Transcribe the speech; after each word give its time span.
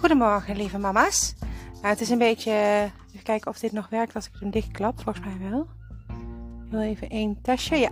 Goedemorgen, 0.00 0.56
lieve 0.56 0.78
mama's. 0.78 1.34
Nou, 1.72 1.86
het 1.86 2.00
is 2.00 2.10
een 2.10 2.18
beetje. 2.18 2.52
Even 3.08 3.22
kijken 3.22 3.50
of 3.50 3.58
dit 3.58 3.72
nog 3.72 3.88
werkt 3.88 4.14
als 4.14 4.26
ik 4.26 4.32
hem 4.38 4.50
dichtklap. 4.50 5.00
Volgens 5.02 5.24
mij 5.26 5.50
wel. 5.50 5.66
Wil 6.70 6.80
even 6.80 7.08
één 7.08 7.38
tasje. 7.42 7.76
Ja. 7.76 7.90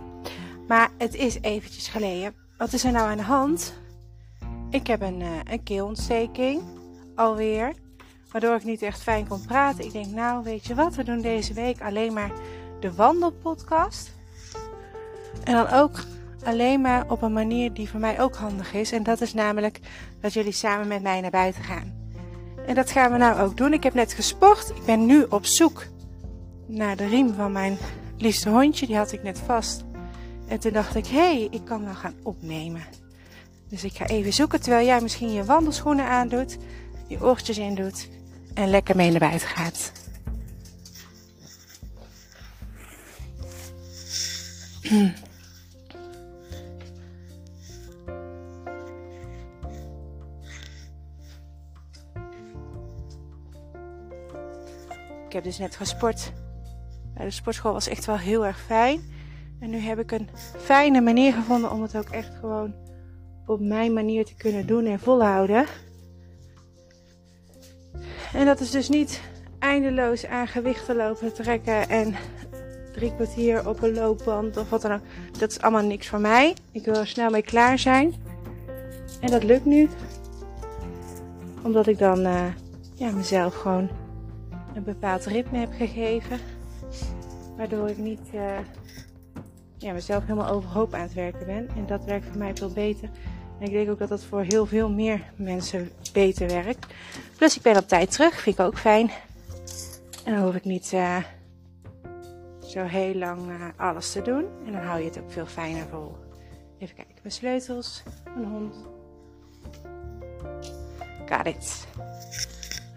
Maar 0.67 0.89
het 0.97 1.15
is 1.15 1.41
eventjes 1.41 1.87
geleden. 1.87 2.35
Wat 2.57 2.73
is 2.73 2.83
er 2.83 2.91
nou 2.91 3.09
aan 3.09 3.17
de 3.17 3.23
hand? 3.23 3.73
Ik 4.69 4.87
heb 4.87 5.01
een, 5.01 5.19
uh, 5.19 5.27
een 5.43 5.63
keelontsteking. 5.63 6.61
Alweer. 7.15 7.73
Waardoor 8.31 8.55
ik 8.55 8.63
niet 8.63 8.81
echt 8.81 9.01
fijn 9.01 9.27
kon 9.27 9.45
praten. 9.45 9.85
Ik 9.85 9.91
denk, 9.91 10.05
nou, 10.05 10.43
weet 10.43 10.65
je 10.65 10.75
wat? 10.75 10.95
We 10.95 11.03
doen 11.03 11.21
deze 11.21 11.53
week 11.53 11.81
alleen 11.81 12.13
maar 12.13 12.31
de 12.79 12.93
wandelpodcast. 12.93 14.11
En 15.43 15.53
dan 15.53 15.69
ook 15.69 16.03
alleen 16.43 16.81
maar 16.81 17.09
op 17.09 17.21
een 17.21 17.33
manier 17.33 17.73
die 17.73 17.89
voor 17.89 17.99
mij 17.99 18.21
ook 18.21 18.35
handig 18.35 18.73
is. 18.73 18.91
En 18.91 19.03
dat 19.03 19.21
is 19.21 19.33
namelijk 19.33 19.79
dat 20.21 20.33
jullie 20.33 20.51
samen 20.51 20.87
met 20.87 21.01
mij 21.01 21.21
naar 21.21 21.31
buiten 21.31 21.63
gaan. 21.63 21.98
En 22.69 22.75
dat 22.75 22.91
gaan 22.91 23.11
we 23.11 23.17
nou 23.17 23.39
ook 23.39 23.57
doen. 23.57 23.73
Ik 23.73 23.83
heb 23.83 23.93
net 23.93 24.13
gesport. 24.13 24.69
Ik 24.69 24.85
ben 24.85 25.05
nu 25.05 25.25
op 25.29 25.45
zoek 25.45 25.85
naar 26.67 26.95
de 26.95 27.07
riem 27.07 27.33
van 27.33 27.51
mijn 27.51 27.77
liefste 28.17 28.49
hondje. 28.49 28.87
Die 28.87 28.95
had 28.95 29.11
ik 29.11 29.23
net 29.23 29.39
vast. 29.39 29.83
En 30.47 30.59
toen 30.59 30.73
dacht 30.73 30.95
ik, 30.95 31.07
hé, 31.07 31.17
hey, 31.17 31.47
ik 31.51 31.65
kan 31.65 31.85
wel 31.85 31.93
gaan 31.93 32.13
opnemen. 32.23 32.81
Dus 33.69 33.83
ik 33.83 33.93
ga 33.93 34.05
even 34.05 34.33
zoeken 34.33 34.61
terwijl 34.61 34.85
jij 34.85 35.01
misschien 35.01 35.31
je 35.31 35.43
wandelschoenen 35.43 36.05
aandoet, 36.05 36.57
je 37.07 37.21
oortjes 37.21 37.57
in 37.57 37.75
doet 37.75 38.09
en 38.53 38.69
lekker 38.69 38.95
mee 38.95 39.09
naar 39.09 39.19
buiten 39.19 39.47
gaat. 39.47 39.91
heb 55.39 55.47
dus 55.47 55.59
net 55.59 55.75
gesport. 55.75 56.31
De 57.17 57.31
sportschool 57.31 57.73
was 57.73 57.87
echt 57.87 58.05
wel 58.05 58.17
heel 58.17 58.45
erg 58.45 58.59
fijn. 58.59 59.01
En 59.59 59.69
nu 59.69 59.77
heb 59.77 59.99
ik 59.99 60.11
een 60.11 60.29
fijne 60.57 61.01
manier 61.01 61.33
gevonden 61.33 61.71
om 61.71 61.81
het 61.81 61.97
ook 61.97 62.09
echt 62.09 62.31
gewoon 62.39 62.73
op 63.45 63.59
mijn 63.59 63.93
manier 63.93 64.25
te 64.25 64.35
kunnen 64.35 64.67
doen 64.67 64.85
en 64.85 64.99
volhouden. 64.99 65.65
En 68.33 68.45
dat 68.45 68.59
is 68.59 68.71
dus 68.71 68.89
niet 68.89 69.21
eindeloos 69.59 70.25
aan 70.25 70.47
gewichten 70.47 70.95
lopen 70.95 71.33
trekken 71.33 71.89
en 71.89 72.15
drie 72.93 73.15
kwartier 73.15 73.67
op 73.67 73.81
een 73.81 73.93
loopband 73.93 74.57
of 74.57 74.69
wat 74.69 74.81
dan 74.81 74.91
ook. 74.91 75.01
Dat 75.39 75.51
is 75.51 75.61
allemaal 75.61 75.83
niks 75.85 76.07
voor 76.07 76.19
mij. 76.19 76.55
Ik 76.71 76.85
wil 76.85 76.95
er 76.95 77.07
snel 77.07 77.29
mee 77.29 77.41
klaar 77.41 77.79
zijn. 77.79 78.13
En 79.21 79.31
dat 79.31 79.43
lukt 79.43 79.65
nu. 79.65 79.89
Omdat 81.63 81.87
ik 81.87 81.97
dan 81.97 82.19
uh, 82.19 82.45
ja, 82.95 83.11
mezelf 83.11 83.55
gewoon 83.55 83.89
een 84.75 84.83
bepaald 84.83 85.25
ritme 85.25 85.57
heb 85.57 85.73
gegeven. 85.73 86.39
Waardoor 87.57 87.89
ik 87.89 87.97
niet 87.97 88.29
uh, 88.33 88.57
ja, 89.77 89.93
mezelf 89.93 90.25
helemaal 90.25 90.49
overhoop 90.49 90.93
aan 90.93 91.01
het 91.01 91.13
werken 91.13 91.45
ben. 91.45 91.69
En 91.75 91.85
dat 91.87 92.05
werkt 92.05 92.25
voor 92.25 92.37
mij 92.37 92.55
veel 92.55 92.71
beter. 92.71 93.09
En 93.59 93.65
ik 93.65 93.71
denk 93.71 93.89
ook 93.89 93.99
dat 93.99 94.09
dat 94.09 94.23
voor 94.23 94.41
heel 94.41 94.65
veel 94.65 94.89
meer 94.89 95.21
mensen 95.35 95.91
beter 96.13 96.47
werkt. 96.47 96.85
Plus 97.37 97.55
ik 97.55 97.61
ben 97.61 97.77
op 97.77 97.87
tijd 97.87 98.11
terug, 98.11 98.41
vind 98.41 98.59
ik 98.59 98.65
ook 98.65 98.77
fijn. 98.77 99.11
En 100.25 100.33
dan 100.33 100.43
hoef 100.43 100.55
ik 100.55 100.65
niet 100.65 100.91
uh, 100.93 101.17
zo 102.65 102.83
heel 102.83 103.15
lang 103.15 103.49
uh, 103.49 103.65
alles 103.77 104.11
te 104.11 104.21
doen. 104.21 104.45
En 104.65 104.71
dan 104.71 104.81
hou 104.81 104.99
je 104.99 105.05
het 105.05 105.19
ook 105.19 105.31
veel 105.31 105.45
fijner 105.45 105.87
vol. 105.87 106.15
Even 106.77 106.95
kijken, 106.95 107.15
mijn 107.21 107.33
sleutels, 107.33 108.03
mijn 108.35 108.49
hond. 108.49 108.75
Got 111.25 111.47
it. 111.47 111.87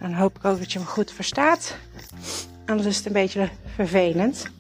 Dan 0.03 0.13
hoop 0.13 0.37
ik 0.37 0.45
ook 0.45 0.59
dat 0.59 0.73
je 0.73 0.79
me 0.79 0.85
goed 0.85 1.13
verstaat. 1.13 1.77
Anders 2.67 2.89
is 2.89 2.97
het 2.97 3.07
een 3.07 3.13
beetje 3.13 3.49
vervelend. 3.75 4.51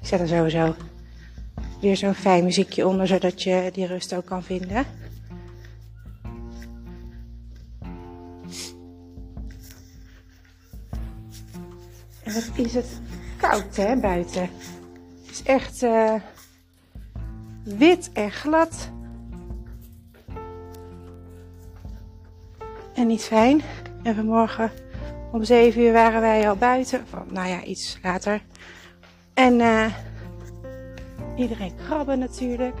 Ik 0.00 0.06
zet 0.06 0.20
er 0.20 0.28
sowieso 0.28 0.74
weer 1.80 1.96
zo'n 1.96 2.14
fijn 2.14 2.44
muziekje 2.44 2.86
onder, 2.86 3.06
zodat 3.06 3.42
je 3.42 3.70
die 3.72 3.86
rust 3.86 4.14
ook 4.14 4.24
kan 4.24 4.42
vinden. 4.42 4.84
En 12.22 12.34
wat 12.34 12.50
is 12.54 12.74
het 12.74 13.00
koud 13.36 13.76
hè, 13.76 13.96
buiten. 13.96 14.50
Het 15.22 15.30
is 15.30 15.42
echt 15.42 15.82
uh, 15.82 16.14
wit 17.64 18.10
en 18.12 18.30
glad. 18.30 18.90
En 22.96 23.06
niet 23.06 23.22
fijn. 23.22 23.62
En 24.02 24.14
vanmorgen 24.14 24.70
om 25.32 25.44
7 25.44 25.82
uur 25.82 25.92
waren 25.92 26.20
wij 26.20 26.48
al 26.48 26.56
buiten. 26.56 27.06
Van, 27.06 27.26
nou 27.30 27.48
ja, 27.48 27.62
iets 27.62 27.98
later. 28.02 28.42
En 29.34 29.60
uh, 29.60 29.86
iedereen 31.36 31.74
krabben 31.74 32.18
natuurlijk. 32.18 32.76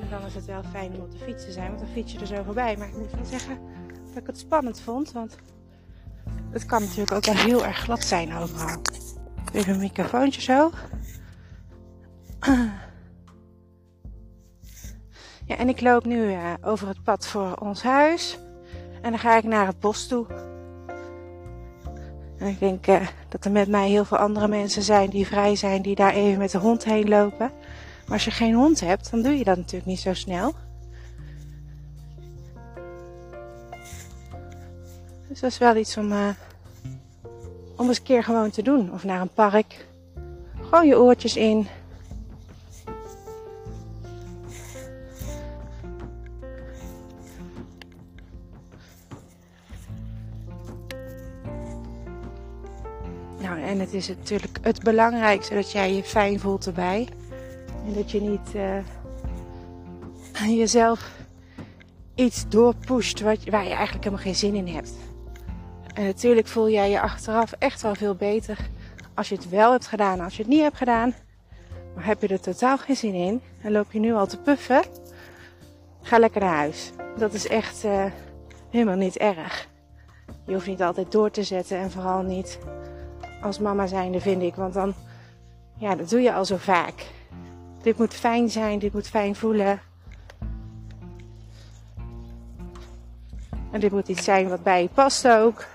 En 0.00 0.08
dan 0.10 0.26
is 0.26 0.34
het 0.34 0.44
wel 0.44 0.62
fijn 0.72 0.94
om 0.94 1.00
op 1.00 1.10
de 1.10 1.18
fiets 1.18 1.44
te 1.44 1.52
zijn, 1.52 1.66
want 1.66 1.78
dan 1.78 1.88
fiets 1.88 2.12
je 2.12 2.18
er 2.18 2.26
zo 2.26 2.42
voorbij. 2.42 2.76
Maar 2.76 2.88
ik 2.88 2.96
moet 2.96 3.10
wel 3.10 3.24
zeggen 3.24 3.58
dat 4.08 4.16
ik 4.16 4.26
het 4.26 4.38
spannend 4.38 4.80
vond, 4.80 5.12
want 5.12 5.36
het 6.50 6.66
kan 6.66 6.82
natuurlijk 6.82 7.12
ook 7.12 7.24
wel 7.24 7.34
heel 7.34 7.66
erg 7.66 7.78
glad 7.78 8.04
zijn 8.04 8.34
overal. 8.34 8.80
Even 9.52 9.72
een 9.72 9.78
microfoontje 9.78 10.40
zo. 10.40 10.70
En 15.62 15.68
ik 15.68 15.80
loop 15.80 16.04
nu 16.04 16.30
uh, 16.30 16.52
over 16.62 16.88
het 16.88 17.02
pad 17.02 17.26
voor 17.26 17.54
ons 17.54 17.82
huis. 17.82 18.38
En 19.02 19.10
dan 19.10 19.18
ga 19.18 19.36
ik 19.36 19.44
naar 19.44 19.66
het 19.66 19.80
bos 19.80 20.06
toe. 20.06 20.26
En 22.38 22.46
ik 22.46 22.58
denk 22.58 22.86
uh, 22.86 23.06
dat 23.28 23.44
er 23.44 23.50
met 23.50 23.68
mij 23.68 23.88
heel 23.88 24.04
veel 24.04 24.16
andere 24.16 24.48
mensen 24.48 24.82
zijn 24.82 25.10
die 25.10 25.26
vrij 25.26 25.56
zijn, 25.56 25.82
die 25.82 25.94
daar 25.94 26.12
even 26.12 26.38
met 26.38 26.50
de 26.50 26.58
hond 26.58 26.84
heen 26.84 27.08
lopen. 27.08 27.50
Maar 28.04 28.12
als 28.12 28.24
je 28.24 28.30
geen 28.30 28.54
hond 28.54 28.80
hebt, 28.80 29.10
dan 29.10 29.22
doe 29.22 29.38
je 29.38 29.44
dat 29.44 29.56
natuurlijk 29.56 29.86
niet 29.86 30.00
zo 30.00 30.14
snel. 30.14 30.54
Dus 35.28 35.40
dat 35.40 35.50
is 35.50 35.58
wel 35.58 35.76
iets 35.76 35.96
om, 35.96 36.12
uh, 36.12 36.28
om 37.76 37.88
eens 37.88 37.98
een 37.98 38.04
keer 38.04 38.24
gewoon 38.24 38.50
te 38.50 38.62
doen. 38.62 38.92
Of 38.92 39.04
naar 39.04 39.20
een 39.20 39.34
park. 39.34 39.86
Gewoon 40.62 40.86
je 40.86 40.98
oortjes 40.98 41.36
in. 41.36 41.68
En 53.72 53.80
het 53.80 53.94
is 53.94 54.08
natuurlijk 54.08 54.58
het 54.62 54.82
belangrijkste 54.82 55.54
dat 55.54 55.72
jij 55.72 55.94
je 55.94 56.02
fijn 56.02 56.40
voelt 56.40 56.66
erbij. 56.66 57.08
En 57.86 57.92
dat 57.94 58.10
je 58.10 58.20
niet 58.20 58.54
uh, 58.54 58.78
jezelf 60.58 61.10
iets 62.14 62.48
doorpusht 62.48 63.20
waar 63.20 63.36
je 63.44 63.50
eigenlijk 63.50 64.04
helemaal 64.04 64.24
geen 64.24 64.34
zin 64.34 64.54
in 64.54 64.66
hebt. 64.66 64.92
En 65.94 66.04
natuurlijk 66.04 66.46
voel 66.46 66.70
jij 66.70 66.90
je 66.90 67.00
achteraf 67.00 67.52
echt 67.52 67.82
wel 67.82 67.94
veel 67.94 68.14
beter 68.14 68.58
als 69.14 69.28
je 69.28 69.34
het 69.34 69.48
wel 69.48 69.70
hebt 69.70 69.86
gedaan. 69.86 70.20
Als 70.20 70.36
je 70.36 70.42
het 70.42 70.50
niet 70.50 70.62
hebt 70.62 70.76
gedaan, 70.76 71.14
maar 71.94 72.06
heb 72.06 72.20
je 72.20 72.28
er 72.28 72.40
totaal 72.40 72.78
geen 72.78 72.96
zin 72.96 73.14
in 73.14 73.40
en 73.62 73.72
loop 73.72 73.92
je 73.92 74.00
nu 74.00 74.14
al 74.14 74.26
te 74.26 74.38
puffen, 74.38 74.82
ga 76.02 76.18
lekker 76.18 76.40
naar 76.40 76.56
huis. 76.56 76.90
Dat 77.18 77.34
is 77.34 77.46
echt 77.46 77.84
uh, 77.84 78.04
helemaal 78.70 78.96
niet 78.96 79.16
erg. 79.16 79.68
Je 80.46 80.52
hoeft 80.52 80.66
niet 80.66 80.82
altijd 80.82 81.12
door 81.12 81.30
te 81.30 81.42
zetten 81.42 81.78
en 81.78 81.90
vooral 81.90 82.22
niet 82.22 82.58
als 83.42 83.58
mama 83.58 83.86
zijnde 83.86 84.20
vind 84.20 84.42
ik. 84.42 84.54
Want 84.54 84.74
dan, 84.74 84.94
ja, 85.76 85.94
dat 85.94 86.08
doe 86.08 86.20
je 86.20 86.32
al 86.32 86.44
zo 86.44 86.56
vaak. 86.56 87.06
Dit 87.82 87.98
moet 87.98 88.14
fijn 88.14 88.50
zijn, 88.50 88.78
dit 88.78 88.92
moet 88.92 89.08
fijn 89.08 89.34
voelen. 89.34 89.80
En 93.70 93.80
dit 93.80 93.92
moet 93.92 94.08
iets 94.08 94.24
zijn 94.24 94.48
wat 94.48 94.62
bij 94.62 94.82
je 94.82 94.88
past 94.88 95.28
ook. 95.28 95.66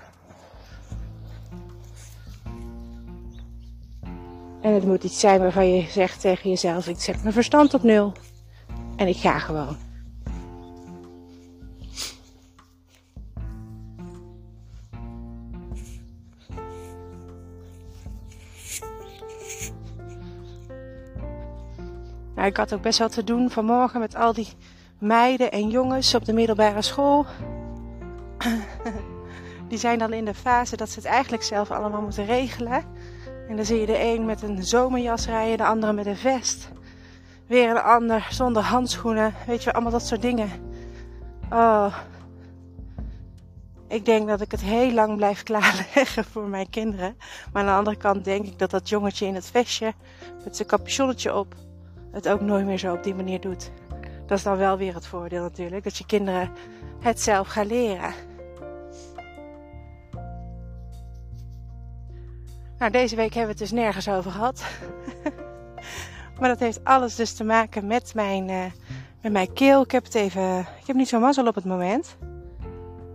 En 4.60 4.74
het 4.74 4.84
moet 4.84 5.04
iets 5.04 5.20
zijn 5.20 5.40
waarvan 5.40 5.74
je 5.74 5.86
zegt 5.88 6.20
tegen 6.20 6.50
jezelf: 6.50 6.88
ik 6.88 7.00
zet 7.00 7.22
mijn 7.22 7.34
verstand 7.34 7.74
op 7.74 7.82
nul. 7.82 8.12
En 8.96 9.08
ik 9.08 9.16
ga 9.16 9.38
gewoon. 9.38 9.87
Ik 22.48 22.56
had 22.56 22.72
ook 22.72 22.82
best 22.82 22.98
wel 22.98 23.08
te 23.08 23.24
doen 23.24 23.50
vanmorgen 23.50 24.00
met 24.00 24.14
al 24.14 24.32
die 24.32 24.48
meiden 24.98 25.52
en 25.52 25.70
jongens 25.70 26.14
op 26.14 26.24
de 26.24 26.32
middelbare 26.32 26.82
school. 26.82 27.26
Die 29.68 29.78
zijn 29.78 29.98
dan 29.98 30.12
in 30.12 30.24
de 30.24 30.34
fase 30.34 30.76
dat 30.76 30.88
ze 30.88 30.98
het 30.98 31.08
eigenlijk 31.08 31.42
zelf 31.42 31.70
allemaal 31.70 32.00
moeten 32.00 32.26
regelen. 32.26 32.84
En 33.48 33.56
dan 33.56 33.64
zie 33.64 33.80
je 33.80 33.86
de 33.86 34.02
een 34.02 34.24
met 34.24 34.42
een 34.42 34.64
zomerjas 34.64 35.26
rijden, 35.26 35.56
de 35.56 35.64
andere 35.64 35.92
met 35.92 36.06
een 36.06 36.16
vest. 36.16 36.68
Weer 37.46 37.70
een 37.70 37.82
ander 37.82 38.26
zonder 38.30 38.62
handschoenen. 38.62 39.34
Weet 39.46 39.62
je, 39.62 39.72
allemaal 39.72 39.92
dat 39.92 40.06
soort 40.06 40.22
dingen. 40.22 40.50
Oh, 41.50 41.94
ik 43.88 44.04
denk 44.04 44.28
dat 44.28 44.40
ik 44.40 44.50
het 44.50 44.60
heel 44.60 44.92
lang 44.92 45.16
blijf 45.16 45.42
klaarleggen 45.42 46.24
voor 46.32 46.48
mijn 46.48 46.70
kinderen. 46.70 47.16
Maar 47.52 47.62
aan 47.62 47.68
de 47.68 47.74
andere 47.78 47.96
kant 47.96 48.24
denk 48.24 48.46
ik 48.46 48.58
dat 48.58 48.70
dat 48.70 48.88
jongetje 48.88 49.26
in 49.26 49.34
het 49.34 49.46
vestje 49.46 49.92
met 50.44 50.56
zijn 50.56 50.68
capuchonnetje 50.68 51.34
op 51.34 51.54
het 52.12 52.28
ook 52.28 52.40
nooit 52.40 52.66
meer 52.66 52.78
zo 52.78 52.94
op 52.94 53.02
die 53.02 53.14
manier 53.14 53.40
doet. 53.40 53.70
Dat 54.26 54.38
is 54.38 54.44
dan 54.44 54.56
wel 54.56 54.78
weer 54.78 54.94
het 54.94 55.06
voordeel 55.06 55.42
natuurlijk, 55.42 55.84
dat 55.84 55.96
je 55.96 56.06
kinderen 56.06 56.50
het 57.00 57.20
zelf 57.20 57.48
gaan 57.48 57.66
leren. 57.66 58.12
Nou, 62.78 62.90
deze 62.90 63.16
week 63.16 63.34
hebben 63.34 63.56
we 63.56 63.62
het 63.62 63.70
dus 63.70 63.80
nergens 63.80 64.08
over 64.08 64.30
gehad. 64.30 64.64
maar 66.38 66.48
dat 66.48 66.58
heeft 66.58 66.84
alles 66.84 67.14
dus 67.14 67.32
te 67.32 67.44
maken 67.44 67.86
met 67.86 68.14
mijn, 68.14 68.48
uh, 68.48 68.64
met 69.22 69.32
mijn 69.32 69.52
keel. 69.52 69.82
Ik 69.82 69.90
heb 69.90 70.04
het 70.04 70.14
even. 70.14 70.58
Ik 70.60 70.86
heb 70.86 70.96
niet 70.96 71.08
zo 71.08 71.20
mazzel 71.20 71.46
op 71.46 71.54
het 71.54 71.64
moment. 71.64 72.16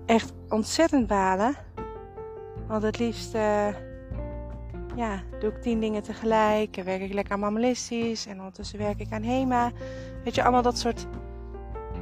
Echt 0.05 0.33
ontzettend 0.49 1.07
balen. 1.07 1.55
Want 2.67 2.83
het 2.83 2.99
liefst 2.99 3.35
uh, 3.35 3.67
ja, 4.95 5.21
doe 5.39 5.49
ik 5.49 5.61
tien 5.61 5.79
dingen 5.79 6.03
tegelijk. 6.03 6.77
En 6.77 6.85
werk 6.85 7.01
ik 7.01 7.13
lekker 7.13 7.33
aan 7.33 7.39
mammalistisch. 7.39 8.25
En 8.25 8.37
ondertussen 8.37 8.79
werk 8.79 8.99
ik 8.99 9.11
aan 9.11 9.23
HEMA. 9.23 9.71
Weet 10.23 10.35
je, 10.35 10.41
allemaal 10.43 10.61
dat 10.61 10.77
soort 10.77 11.07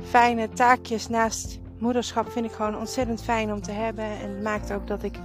fijne 0.03 0.49
taakjes 0.49 1.07
naast 1.07 1.59
moederschap 1.79 2.31
vind 2.31 2.45
ik 2.45 2.51
gewoon 2.51 2.77
ontzettend 2.77 3.23
fijn 3.23 3.53
om 3.53 3.61
te 3.61 3.71
hebben. 3.71 4.05
En 4.05 4.29
het 4.29 4.41
maakt 4.41 4.73
ook 4.73 4.87
dat 4.87 5.03
ik 5.03 5.15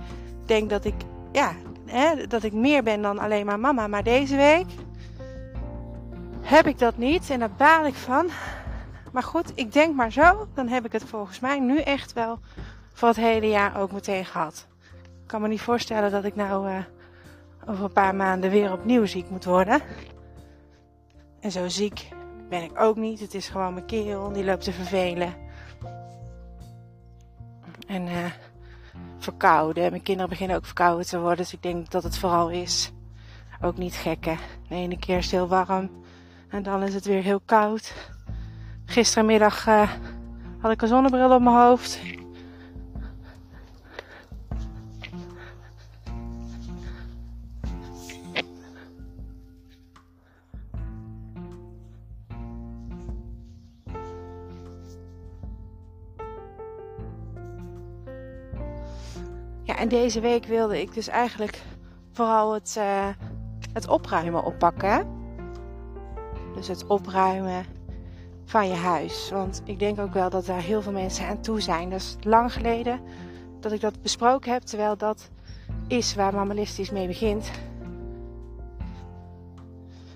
denk 0.46 0.70
dat 0.70 0.84
ik, 0.84 0.94
ja, 1.32 1.52
hè, 1.86 2.26
dat 2.26 2.42
ik 2.42 2.52
meer 2.52 2.82
ben 2.82 3.02
dan 3.02 3.18
alleen 3.18 3.46
maar 3.46 3.60
mama. 3.60 3.86
Maar 3.86 4.02
deze 4.02 4.36
week 4.36 4.66
heb 6.40 6.66
ik 6.66 6.78
dat 6.78 6.96
niet 6.96 7.30
en 7.30 7.38
daar 7.38 7.54
baal 7.56 7.86
ik 7.86 7.94
van. 7.94 8.28
Maar 9.12 9.22
goed, 9.22 9.52
ik 9.54 9.72
denk 9.72 9.94
maar 9.94 10.12
zo. 10.12 10.48
Dan 10.54 10.68
heb 10.68 10.84
ik 10.84 10.92
het 10.92 11.04
volgens 11.04 11.40
mij 11.40 11.60
nu 11.60 11.80
echt 11.80 12.12
wel 12.12 12.38
voor 12.92 13.08
het 13.08 13.16
hele 13.16 13.48
jaar 13.48 13.80
ook 13.80 13.92
meteen 13.92 14.24
gehad. 14.24 14.66
Ik 15.22 15.26
kan 15.26 15.40
me 15.42 15.48
niet 15.48 15.60
voorstellen 15.60 16.10
dat 16.10 16.24
ik 16.24 16.34
nou 16.34 16.68
uh, 16.68 16.76
over 17.66 17.84
een 17.84 17.92
paar 17.92 18.14
maanden 18.14 18.50
weer 18.50 18.72
opnieuw 18.72 19.06
ziek 19.06 19.30
moet 19.30 19.44
worden. 19.44 19.80
En 21.40 21.50
zo 21.50 21.68
ziek 21.68 22.08
ben 22.48 22.62
ik 22.62 22.80
ook 22.80 22.96
niet. 22.96 23.20
Het 23.20 23.34
is 23.34 23.48
gewoon 23.48 23.74
mijn 23.74 23.86
keel, 23.86 24.32
die 24.32 24.44
loopt 24.44 24.64
te 24.64 24.72
vervelen. 24.72 25.34
En 27.86 28.06
uh, 28.06 28.24
verkouden. 29.18 29.90
Mijn 29.90 30.02
kinderen 30.02 30.30
beginnen 30.30 30.56
ook 30.56 30.64
verkouden 30.64 31.06
te 31.06 31.18
worden. 31.20 31.36
Dus 31.36 31.52
ik 31.52 31.62
denk 31.62 31.90
dat 31.90 32.02
het 32.02 32.18
vooral 32.18 32.50
is. 32.50 32.92
Ook 33.60 33.76
niet 33.76 33.94
gekke. 33.94 34.36
De 34.68 34.74
ene 34.74 34.98
keer 34.98 35.16
is 35.16 35.24
het 35.24 35.32
heel 35.32 35.48
warm. 35.48 35.90
En 36.48 36.62
dan 36.62 36.82
is 36.82 36.94
het 36.94 37.04
weer 37.04 37.22
heel 37.22 37.40
koud. 37.44 37.94
Gisterenmiddag 38.84 39.66
uh, 39.66 39.90
had 40.60 40.72
ik 40.72 40.82
een 40.82 40.88
zonnebril 40.88 41.34
op 41.34 41.42
mijn 41.42 41.56
hoofd. 41.56 42.00
En 59.76 59.88
deze 59.88 60.20
week 60.20 60.44
wilde 60.44 60.80
ik 60.80 60.94
dus 60.94 61.08
eigenlijk 61.08 61.62
vooral 62.12 62.54
het, 62.54 62.74
uh, 62.78 63.08
het 63.72 63.88
opruimen 63.88 64.44
oppakken. 64.44 65.06
Dus 66.54 66.68
het 66.68 66.86
opruimen 66.86 67.64
van 68.44 68.68
je 68.68 68.74
huis. 68.74 69.30
Want 69.30 69.62
ik 69.64 69.78
denk 69.78 70.00
ook 70.00 70.12
wel 70.12 70.30
dat 70.30 70.46
daar 70.46 70.60
heel 70.60 70.82
veel 70.82 70.92
mensen 70.92 71.26
aan 71.26 71.40
toe 71.40 71.60
zijn. 71.60 71.90
Dat 71.90 72.00
is 72.00 72.16
lang 72.20 72.52
geleden 72.52 73.00
dat 73.60 73.72
ik 73.72 73.80
dat 73.80 74.02
besproken 74.02 74.52
heb. 74.52 74.62
Terwijl 74.62 74.96
dat 74.96 75.30
is 75.88 76.14
waar 76.14 76.34
Mammalistisch 76.34 76.90
mee 76.90 77.06
begint. 77.06 77.50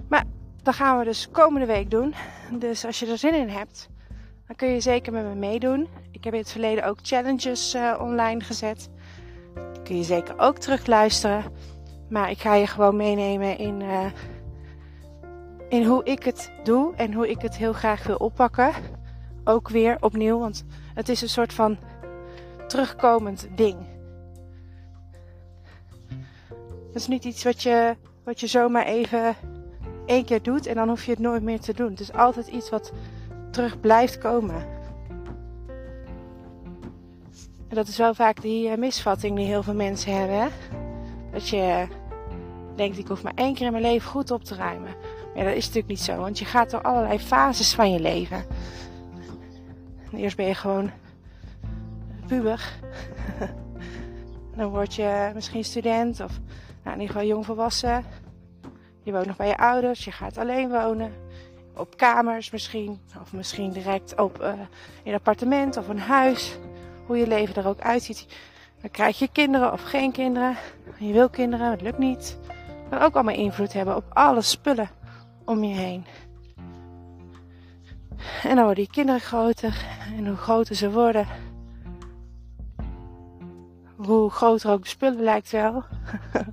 Maar 0.09 0.25
dat 0.63 0.75
gaan 0.75 0.99
we 0.99 1.05
dus 1.05 1.31
komende 1.31 1.67
week 1.67 1.91
doen. 1.91 2.15
Dus 2.59 2.85
als 2.85 2.99
je 2.99 3.07
er 3.07 3.19
zin 3.19 3.35
in 3.35 3.49
hebt, 3.49 3.89
dan 4.47 4.57
kun 4.57 4.69
je 4.69 4.81
zeker 4.81 5.13
met 5.13 5.25
me 5.25 5.35
meedoen. 5.35 5.89
Ik 6.11 6.25
heb 6.25 6.33
in 6.33 6.41
het 6.41 6.51
verleden 6.51 6.85
ook 6.85 6.99
challenges 7.03 7.75
uh, 7.75 7.99
online 8.01 8.41
gezet 8.41 8.91
je 9.97 10.05
zeker 10.05 10.39
ook 10.39 10.59
terugluisteren. 10.59 11.45
Maar 12.09 12.31
ik 12.31 12.39
ga 12.39 12.55
je 12.55 12.67
gewoon 12.67 12.97
meenemen 12.97 13.59
in, 13.59 13.81
uh, 13.81 14.07
in 15.69 15.85
hoe 15.85 16.05
ik 16.05 16.23
het 16.25 16.53
doe 16.63 16.95
en 16.97 17.13
hoe 17.13 17.31
ik 17.31 17.43
het 17.43 17.57
heel 17.57 17.73
graag 17.73 18.07
wil 18.07 18.17
oppakken. 18.17 18.73
Ook 19.45 19.69
weer 19.69 19.97
opnieuw, 20.01 20.39
want 20.39 20.65
het 20.95 21.09
is 21.09 21.23
een 21.23 21.29
soort 21.29 21.53
van 21.53 21.79
terugkomend 22.67 23.49
ding. 23.55 23.77
Het 26.87 26.95
is 26.95 27.07
niet 27.07 27.25
iets 27.25 27.45
wat 27.45 27.63
je, 27.63 27.97
wat 28.25 28.41
je 28.41 28.47
zomaar 28.47 28.85
even 28.85 29.35
één 30.07 30.25
keer 30.25 30.43
doet 30.43 30.67
en 30.67 30.75
dan 30.75 30.89
hoef 30.89 31.05
je 31.05 31.11
het 31.11 31.21
nooit 31.21 31.43
meer 31.43 31.61
te 31.61 31.75
doen. 31.75 31.91
Het 31.91 32.01
is 32.01 32.13
altijd 32.13 32.47
iets 32.47 32.71
wat 32.71 32.93
terug 33.51 33.81
blijft 33.81 34.19
komen. 34.19 34.80
En 37.71 37.77
dat 37.77 37.89
is 37.89 37.97
wel 37.97 38.15
vaak 38.15 38.43
die 38.43 38.69
uh, 38.69 38.77
misvatting 38.77 39.37
die 39.37 39.47
heel 39.47 39.63
veel 39.63 39.75
mensen 39.75 40.17
hebben. 40.17 40.41
Hè? 40.41 40.49
Dat 41.33 41.49
je 41.49 41.87
denkt, 42.77 42.99
ik 42.99 43.07
hoef 43.07 43.23
maar 43.23 43.33
één 43.35 43.55
keer 43.55 43.67
in 43.67 43.73
mijn 43.73 43.85
leven 43.85 44.11
goed 44.11 44.31
op 44.31 44.45
te 44.45 44.55
ruimen. 44.55 44.95
Maar 45.35 45.45
dat 45.45 45.55
is 45.55 45.65
natuurlijk 45.65 45.89
niet 45.89 46.01
zo, 46.01 46.17
want 46.17 46.39
je 46.39 46.45
gaat 46.45 46.71
door 46.71 46.83
allerlei 46.83 47.19
fases 47.19 47.75
van 47.75 47.93
je 47.93 48.01
leven. 48.01 48.45
Eerst 50.13 50.37
ben 50.37 50.47
je 50.47 50.55
gewoon 50.55 50.91
puber. 52.27 52.73
Dan 54.57 54.71
word 54.71 54.95
je 54.95 55.31
misschien 55.35 55.65
student 55.65 56.21
of 56.21 56.41
nou, 56.83 56.95
in 56.95 57.01
ieder 57.01 57.07
geval 57.07 57.29
jongvolwassen. 57.29 58.05
Je 59.03 59.13
woont 59.13 59.27
nog 59.27 59.37
bij 59.37 59.49
je 59.49 59.57
ouders, 59.57 60.05
je 60.05 60.13
gaat 60.13 60.39
alleen 60.39 60.69
wonen. 60.71 61.13
Op 61.77 61.97
kamers 61.97 62.51
misschien, 62.51 63.01
of 63.21 63.33
misschien 63.33 63.73
direct 63.73 64.21
op, 64.21 64.43
uh, 64.43 64.53
in 65.03 65.13
een 65.13 65.15
appartement 65.15 65.77
of 65.77 65.89
een 65.89 65.99
huis 65.99 66.59
hoe 67.11 67.19
je 67.19 67.27
leven 67.27 67.55
er 67.55 67.69
ook 67.69 67.81
uitziet. 67.81 68.27
Dan 68.81 68.91
krijg 68.91 69.19
je 69.19 69.29
kinderen 69.33 69.73
of 69.73 69.83
geen 69.83 70.13
kinderen. 70.13 70.57
Je 70.99 71.13
wil 71.13 71.29
kinderen, 71.29 71.71
het 71.71 71.81
lukt 71.81 71.99
niet. 71.99 72.39
Dat 72.47 72.89
kan 72.89 73.01
ook 73.01 73.15
allemaal 73.15 73.35
invloed 73.35 73.73
hebben 73.73 73.97
op 73.97 74.05
alle 74.09 74.43
spullen 74.43 74.91
om 75.45 75.65
je 75.65 75.75
heen. 75.75 76.05
En 78.43 78.55
dan 78.55 78.65
worden 78.65 78.85
die 78.85 78.93
kinderen 78.93 79.21
groter. 79.21 79.85
En 80.17 80.27
hoe 80.27 80.37
groter 80.37 80.75
ze 80.75 80.91
worden, 80.91 81.27
hoe 83.97 84.31
groter 84.31 84.71
ook 84.71 84.83
de 84.83 84.89
spullen 84.89 85.23
lijkt 85.23 85.51
wel. 85.51 85.85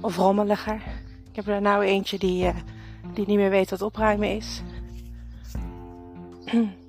of 0.00 0.16
rommeliger. 0.16 0.82
Ik 1.30 1.36
heb 1.36 1.46
er 1.46 1.60
nou 1.60 1.84
eentje 1.84 2.18
die, 2.18 2.44
uh, 2.44 2.56
die 3.12 3.26
niet 3.26 3.36
meer 3.36 3.50
weet 3.50 3.70
wat 3.70 3.82
opruimen 3.82 4.36
is. 4.36 4.62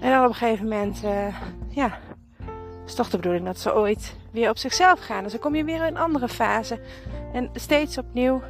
En 0.00 0.10
dan 0.10 0.22
op 0.22 0.28
een 0.28 0.34
gegeven 0.34 0.68
moment, 0.68 1.04
uh, 1.04 1.36
ja, 1.68 1.98
is 2.86 2.94
toch 2.94 3.10
de 3.10 3.16
bedoeling 3.16 3.44
dat 3.44 3.58
ze 3.58 3.74
ooit 3.74 4.16
weer 4.30 4.50
op 4.50 4.58
zichzelf 4.58 5.00
gaan. 5.00 5.22
Dus 5.22 5.32
dan 5.32 5.40
kom 5.40 5.54
je 5.54 5.64
weer 5.64 5.76
in 5.76 5.82
een 5.82 5.96
andere 5.96 6.28
fase. 6.28 6.80
En 7.32 7.50
steeds 7.54 7.98
opnieuw 7.98 8.42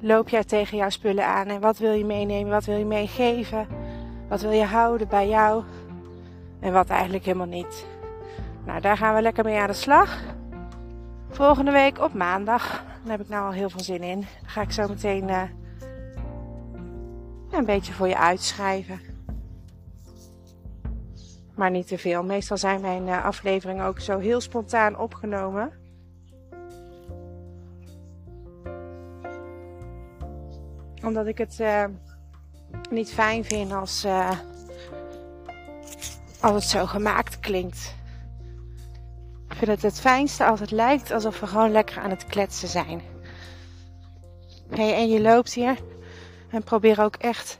loop 0.00 0.28
jij 0.28 0.44
tegen 0.44 0.76
jouw 0.76 0.88
spullen 0.88 1.26
aan. 1.26 1.46
En 1.46 1.60
wat 1.60 1.78
wil 1.78 1.92
je 1.92 2.04
meenemen? 2.04 2.52
Wat 2.52 2.64
wil 2.64 2.76
je 2.76 2.84
meegeven? 2.84 3.66
Wat 4.28 4.40
wil 4.40 4.50
je 4.50 4.64
houden 4.64 5.08
bij 5.08 5.28
jou? 5.28 5.64
En 6.60 6.72
wat 6.72 6.88
eigenlijk 6.88 7.24
helemaal 7.24 7.46
niet. 7.46 7.86
Nou, 8.64 8.80
daar 8.80 8.96
gaan 8.96 9.14
we 9.14 9.22
lekker 9.22 9.44
mee 9.44 9.58
aan 9.58 9.66
de 9.66 9.72
slag. 9.72 10.18
Volgende 11.28 11.70
week 11.70 12.00
op 12.00 12.14
maandag. 12.14 12.84
Daar 13.02 13.10
heb 13.10 13.20
ik 13.20 13.28
nou 13.28 13.46
al 13.46 13.52
heel 13.52 13.70
veel 13.70 13.80
zin 13.80 14.02
in. 14.02 14.26
Ga 14.44 14.60
ik 14.60 14.72
zo 14.72 14.88
meteen 14.88 15.28
uh, 15.28 15.42
een 17.50 17.64
beetje 17.64 17.92
voor 17.92 18.08
je 18.08 18.18
uitschrijven 18.18 19.09
maar 21.60 21.70
niet 21.70 21.86
te 21.86 21.98
veel. 21.98 22.22
Meestal 22.22 22.56
zijn 22.56 22.80
mijn 22.80 23.06
uh, 23.06 23.24
afleveringen 23.24 23.84
ook 23.84 24.00
zo 24.00 24.18
heel 24.18 24.40
spontaan 24.40 24.98
opgenomen. 24.98 25.72
Omdat 31.02 31.26
ik 31.26 31.38
het 31.38 31.58
uh, 31.60 31.84
niet 32.90 33.12
fijn 33.12 33.44
vind 33.44 33.72
als, 33.72 34.04
uh, 34.04 34.30
als 36.40 36.54
het 36.54 36.64
zo 36.64 36.86
gemaakt 36.86 37.40
klinkt. 37.40 37.94
Ik 39.48 39.56
vind 39.56 39.70
het 39.70 39.82
het 39.82 40.00
fijnste 40.00 40.44
als 40.44 40.60
het 40.60 40.70
lijkt 40.70 41.10
alsof 41.10 41.40
we 41.40 41.46
gewoon 41.46 41.72
lekker 41.72 41.98
aan 41.98 42.10
het 42.10 42.26
kletsen 42.26 42.68
zijn. 42.68 43.02
Hey, 44.70 44.94
en 44.94 45.08
je 45.08 45.20
loopt 45.20 45.52
hier 45.52 45.78
en 46.50 46.62
probeer 46.62 47.00
ook 47.00 47.16
echt 47.16 47.58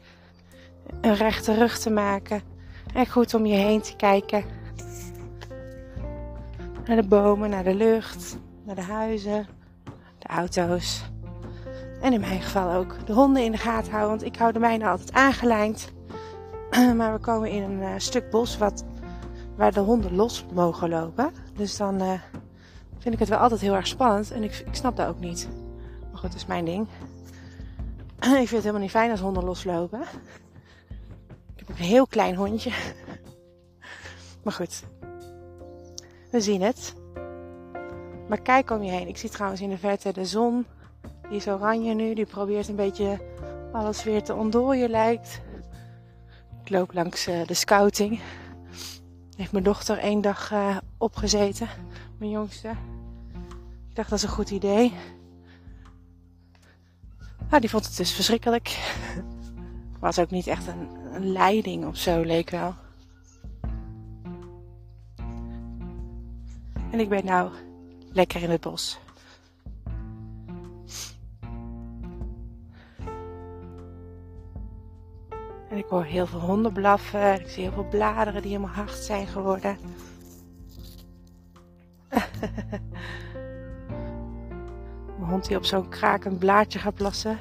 een 1.00 1.14
rechte 1.14 1.54
rug 1.54 1.78
te 1.78 1.90
maken. 1.90 2.50
En 2.94 3.06
goed 3.06 3.35
om 3.35 3.47
je 3.47 3.56
heen 3.56 3.80
te 3.80 3.97
kijken. 3.97 4.44
Naar 6.87 6.97
de 6.97 7.09
bomen, 7.09 7.50
naar 7.50 7.64
de 7.64 7.75
lucht, 7.75 8.38
naar 8.64 8.75
de 8.75 8.82
huizen, 8.82 9.47
de 10.18 10.28
auto's. 10.28 11.11
En 12.00 12.12
in 12.12 12.20
mijn 12.20 12.42
geval 12.42 12.73
ook 12.73 13.06
de 13.06 13.12
honden 13.12 13.44
in 13.44 13.52
de 13.52 13.59
gaten 13.59 13.92
houden. 13.92 14.11
Want 14.11 14.35
ik 14.35 14.37
hou 14.37 14.52
de 14.52 14.59
mijne 14.59 14.88
altijd 14.88 15.12
aangelijnd. 15.12 15.92
maar 16.97 17.12
we 17.12 17.18
komen 17.18 17.50
in 17.50 17.62
een 17.62 17.80
uh, 17.80 17.92
stuk 17.97 18.30
bos 18.30 18.59
wat, 18.59 18.85
waar 19.56 19.73
de 19.73 19.80
honden 19.80 20.14
los 20.14 20.44
mogen 20.54 20.88
lopen. 20.88 21.30
Dus 21.56 21.76
dan 21.76 22.02
uh, 22.02 22.12
vind 22.99 23.14
ik 23.14 23.20
het 23.20 23.28
wel 23.28 23.38
altijd 23.38 23.61
heel 23.61 23.75
erg 23.75 23.87
spannend. 23.87 24.30
En 24.30 24.42
ik, 24.42 24.62
ik 24.66 24.75
snap 24.75 24.97
dat 24.97 25.09
ook 25.09 25.20
niet. 25.20 25.49
Maar 26.11 26.18
goed, 26.18 26.30
dat 26.30 26.40
is 26.40 26.47
mijn 26.47 26.64
ding. 26.64 26.87
ik 28.20 28.28
vind 28.30 28.50
het 28.50 28.61
helemaal 28.61 28.80
niet 28.80 28.90
fijn 28.90 29.11
als 29.11 29.20
honden 29.20 29.44
loslopen. 29.44 30.00
Een 31.71 31.85
heel 31.85 32.07
klein 32.07 32.35
hondje. 32.35 32.71
maar 34.45 34.53
goed, 34.53 34.85
we 36.31 36.41
zien 36.41 36.62
het. 36.62 36.95
Maar 38.29 38.41
kijk 38.41 38.71
om 38.71 38.83
je 38.83 38.91
heen. 38.91 39.09
Ik 39.09 39.17
zie 39.17 39.31
trouwens 39.31 39.61
in 39.61 39.69
de 39.69 39.79
verte 39.79 40.12
de 40.12 40.25
zon. 40.25 40.67
Die 41.29 41.37
is 41.37 41.49
oranje 41.49 41.95
nu. 41.95 42.15
Die 42.15 42.27
probeert 42.27 42.69
een 42.69 42.77
beetje 42.77 43.21
alles 43.73 44.05
weer 44.05 44.23
te 44.23 44.35
ontdooien 44.35 44.91
lijkt. 44.91 45.41
Ik 46.65 46.71
loop 46.71 46.93
langs 46.93 47.29
uh, 47.29 47.47
de 47.47 47.55
scouting. 47.55 48.21
Heeft 49.37 49.53
mijn 49.53 49.65
dochter 49.65 49.99
één 49.99 50.21
dag 50.21 50.53
uh, 50.53 50.77
opgezeten. 50.99 51.69
Mijn 52.19 52.31
jongste. 52.31 52.69
Ik 53.89 53.95
dacht 53.97 54.11
dat 54.11 54.19
is 54.19 54.25
een 54.25 54.31
goed 54.31 54.50
idee. 54.50 54.93
Nou, 57.49 57.61
die 57.61 57.71
vond 57.71 57.87
het 57.87 57.97
dus 57.97 58.12
verschrikkelijk. 58.12 58.69
Was 60.00 60.19
ook 60.19 60.30
niet 60.30 60.47
echt 60.47 60.66
een, 60.66 60.99
leiding 61.33 61.87
of 61.87 61.97
zo, 61.97 62.21
leek 62.23 62.50
wel. 62.50 62.75
En 66.90 67.00
ik 67.00 67.09
ben 67.09 67.25
nou 67.25 67.50
lekker 68.12 68.42
in 68.42 68.50
het 68.50 68.61
bos. 68.61 68.99
En 75.69 75.76
ik 75.76 75.87
hoor 75.88 76.04
heel 76.04 76.26
veel 76.26 76.40
honden 76.40 76.73
blaffen. 76.73 77.40
Ik 77.40 77.49
zie 77.49 77.62
heel 77.62 77.73
veel 77.73 77.88
bladeren 77.88 78.42
die 78.42 78.50
helemaal 78.50 78.75
hard 78.75 78.97
zijn 78.97 79.26
geworden. 79.26 79.78
Mijn 85.19 85.30
hond 85.30 85.47
die 85.47 85.57
op 85.57 85.64
zo'n 85.64 85.88
krakend 85.88 86.38
blaadje 86.38 86.78
gaat 86.78 86.95
plassen. 86.95 87.38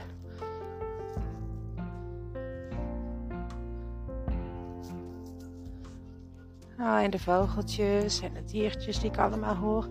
En 7.04 7.10
de 7.10 7.20
vogeltjes 7.20 8.22
en 8.22 8.34
de 8.34 8.44
diertjes 8.46 9.00
die 9.00 9.12
ik 9.12 9.18
allemaal 9.18 9.56
hoor. 9.56 9.88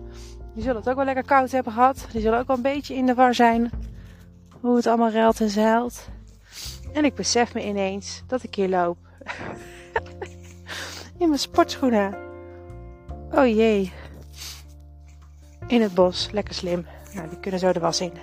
Die 0.53 0.63
zullen 0.63 0.77
het 0.77 0.89
ook 0.89 0.95
wel 0.95 1.05
lekker 1.05 1.25
koud 1.25 1.51
hebben 1.51 1.73
gehad. 1.73 2.07
Die 2.11 2.21
zullen 2.21 2.39
ook 2.39 2.47
wel 2.47 2.55
een 2.55 2.61
beetje 2.61 2.95
in 2.95 3.05
de 3.05 3.13
war 3.13 3.35
zijn. 3.35 3.71
Hoe 4.61 4.75
het 4.75 4.87
allemaal 4.87 5.11
ruilt 5.11 5.41
en 5.41 5.49
zeilt. 5.49 6.09
En 6.93 7.05
ik 7.05 7.15
besef 7.15 7.53
me 7.53 7.65
ineens 7.65 8.23
dat 8.27 8.43
ik 8.43 8.55
hier 8.55 8.69
loop. 8.69 8.97
in 11.19 11.27
mijn 11.27 11.39
sportschoenen. 11.39 12.17
Oh 13.31 13.47
jee. 13.47 13.91
In 15.67 15.81
het 15.81 15.93
bos. 15.93 16.31
Lekker 16.31 16.53
slim. 16.53 16.85
Nou, 17.13 17.29
die 17.29 17.39
kunnen 17.39 17.59
zo 17.59 17.73
de 17.73 17.79
was 17.79 18.01
in. 18.01 18.13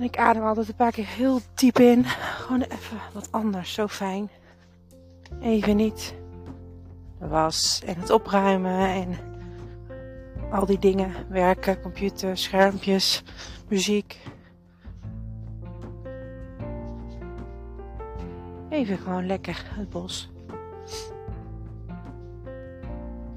En 0.00 0.06
ik 0.06 0.18
adem 0.18 0.42
altijd 0.42 0.68
een 0.68 0.74
paar 0.74 0.92
keer 0.92 1.06
heel 1.06 1.40
diep 1.54 1.78
in. 1.78 2.04
Gewoon 2.04 2.60
even 2.60 2.98
wat 3.12 3.32
anders. 3.32 3.72
Zo 3.72 3.86
fijn. 3.86 4.30
Even 5.40 5.76
niet. 5.76 6.14
De 7.18 7.26
was 7.28 7.82
en 7.86 8.00
het 8.00 8.10
opruimen 8.10 8.88
en 8.88 9.18
al 10.50 10.66
die 10.66 10.78
dingen. 10.78 11.12
Werken, 11.28 11.80
computer, 11.80 12.38
schermpjes, 12.38 13.22
muziek. 13.68 14.18
Even 18.68 18.98
gewoon 18.98 19.26
lekker 19.26 19.64
het 19.74 19.90
bos. 19.90 20.30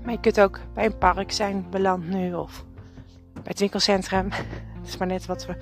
Maar 0.04 0.12
je 0.12 0.20
kunt 0.20 0.40
ook 0.40 0.60
bij 0.74 0.86
een 0.86 0.98
park 0.98 1.32
zijn 1.32 1.66
beland 1.70 2.10
nu 2.10 2.34
of 2.34 2.66
bij 3.34 3.42
het 3.44 3.60
winkelcentrum. 3.60 4.30
Het 4.84 4.92
is 4.92 4.98
maar 4.98 5.08
net 5.08 5.26
wat 5.26 5.46
we 5.46 5.56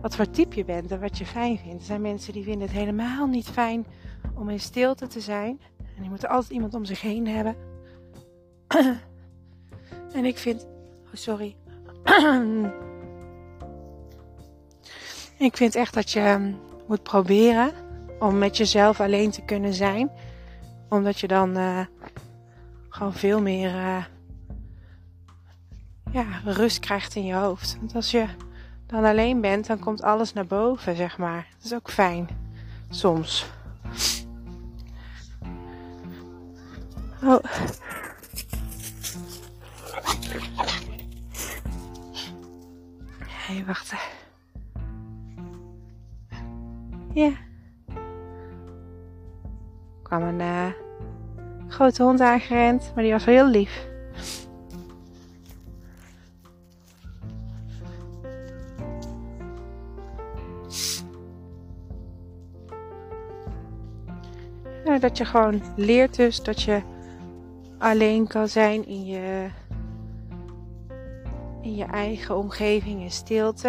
wat 0.00 0.16
voor 0.16 0.30
type 0.30 0.56
je 0.56 0.64
bent 0.64 0.90
en 0.90 1.00
wat 1.00 1.18
je 1.18 1.26
fijn 1.26 1.58
vindt. 1.58 1.80
Er 1.80 1.86
zijn 1.86 2.00
mensen 2.00 2.32
die 2.32 2.44
vinden 2.44 2.62
het 2.68 2.76
helemaal 2.76 3.26
niet 3.26 3.48
fijn 3.48 3.86
om 4.34 4.48
in 4.48 4.60
stilte 4.60 5.06
te 5.06 5.20
zijn. 5.20 5.60
En 5.78 6.00
die 6.00 6.08
moeten 6.10 6.28
altijd 6.28 6.52
iemand 6.52 6.74
om 6.74 6.84
zich 6.84 7.00
heen 7.00 7.26
hebben. 7.26 7.56
en 10.12 10.24
ik 10.24 10.38
vind. 10.38 10.66
Oh, 11.06 11.12
sorry. 11.12 11.56
ik 15.38 15.56
vind 15.56 15.74
echt 15.74 15.94
dat 15.94 16.10
je 16.10 16.20
ehm, 16.20 16.52
moet 16.88 17.02
proberen 17.02 17.72
om 18.18 18.38
met 18.38 18.56
jezelf 18.56 19.00
alleen 19.00 19.30
te 19.30 19.42
kunnen 19.42 19.74
zijn. 19.74 20.10
Omdat 20.88 21.20
je 21.20 21.26
dan 21.26 21.58
uh, 21.58 21.80
gewoon 22.88 23.12
veel 23.12 23.40
meer 23.40 23.74
uh, 23.74 24.04
ja, 26.12 26.24
rust 26.44 26.78
krijgt 26.78 27.14
in 27.14 27.24
je 27.24 27.34
hoofd. 27.34 27.76
Want 27.80 27.94
als 27.94 28.10
je 28.10 28.26
dan 28.90 29.04
alleen 29.04 29.40
bent, 29.40 29.66
dan 29.66 29.78
komt 29.78 30.02
alles 30.02 30.32
naar 30.32 30.46
boven, 30.46 30.96
zeg 30.96 31.18
maar. 31.18 31.46
Dat 31.56 31.64
is 31.64 31.74
ook 31.74 31.90
fijn. 31.90 32.28
Soms. 32.88 33.46
Oh. 37.22 37.44
Hé, 43.46 43.62
hey. 43.64 43.64
Ja. 47.14 47.24
Er 47.26 47.34
kwam 50.02 50.22
een 50.22 50.40
uh, 50.40 50.66
grote 51.68 52.02
hond 52.02 52.20
aangerend, 52.20 52.92
maar 52.94 53.04
die 53.04 53.12
was 53.12 53.24
heel 53.24 53.46
lief. 53.46 53.89
Dat 65.00 65.18
je 65.18 65.24
gewoon 65.24 65.62
leert 65.76 66.16
dus 66.16 66.42
dat 66.42 66.62
je 66.62 66.82
alleen 67.78 68.26
kan 68.26 68.48
zijn 68.48 68.86
in 68.86 69.04
je, 69.06 69.48
in 71.62 71.76
je 71.76 71.84
eigen 71.84 72.36
omgeving 72.36 73.00
in 73.00 73.10
stilte. 73.10 73.68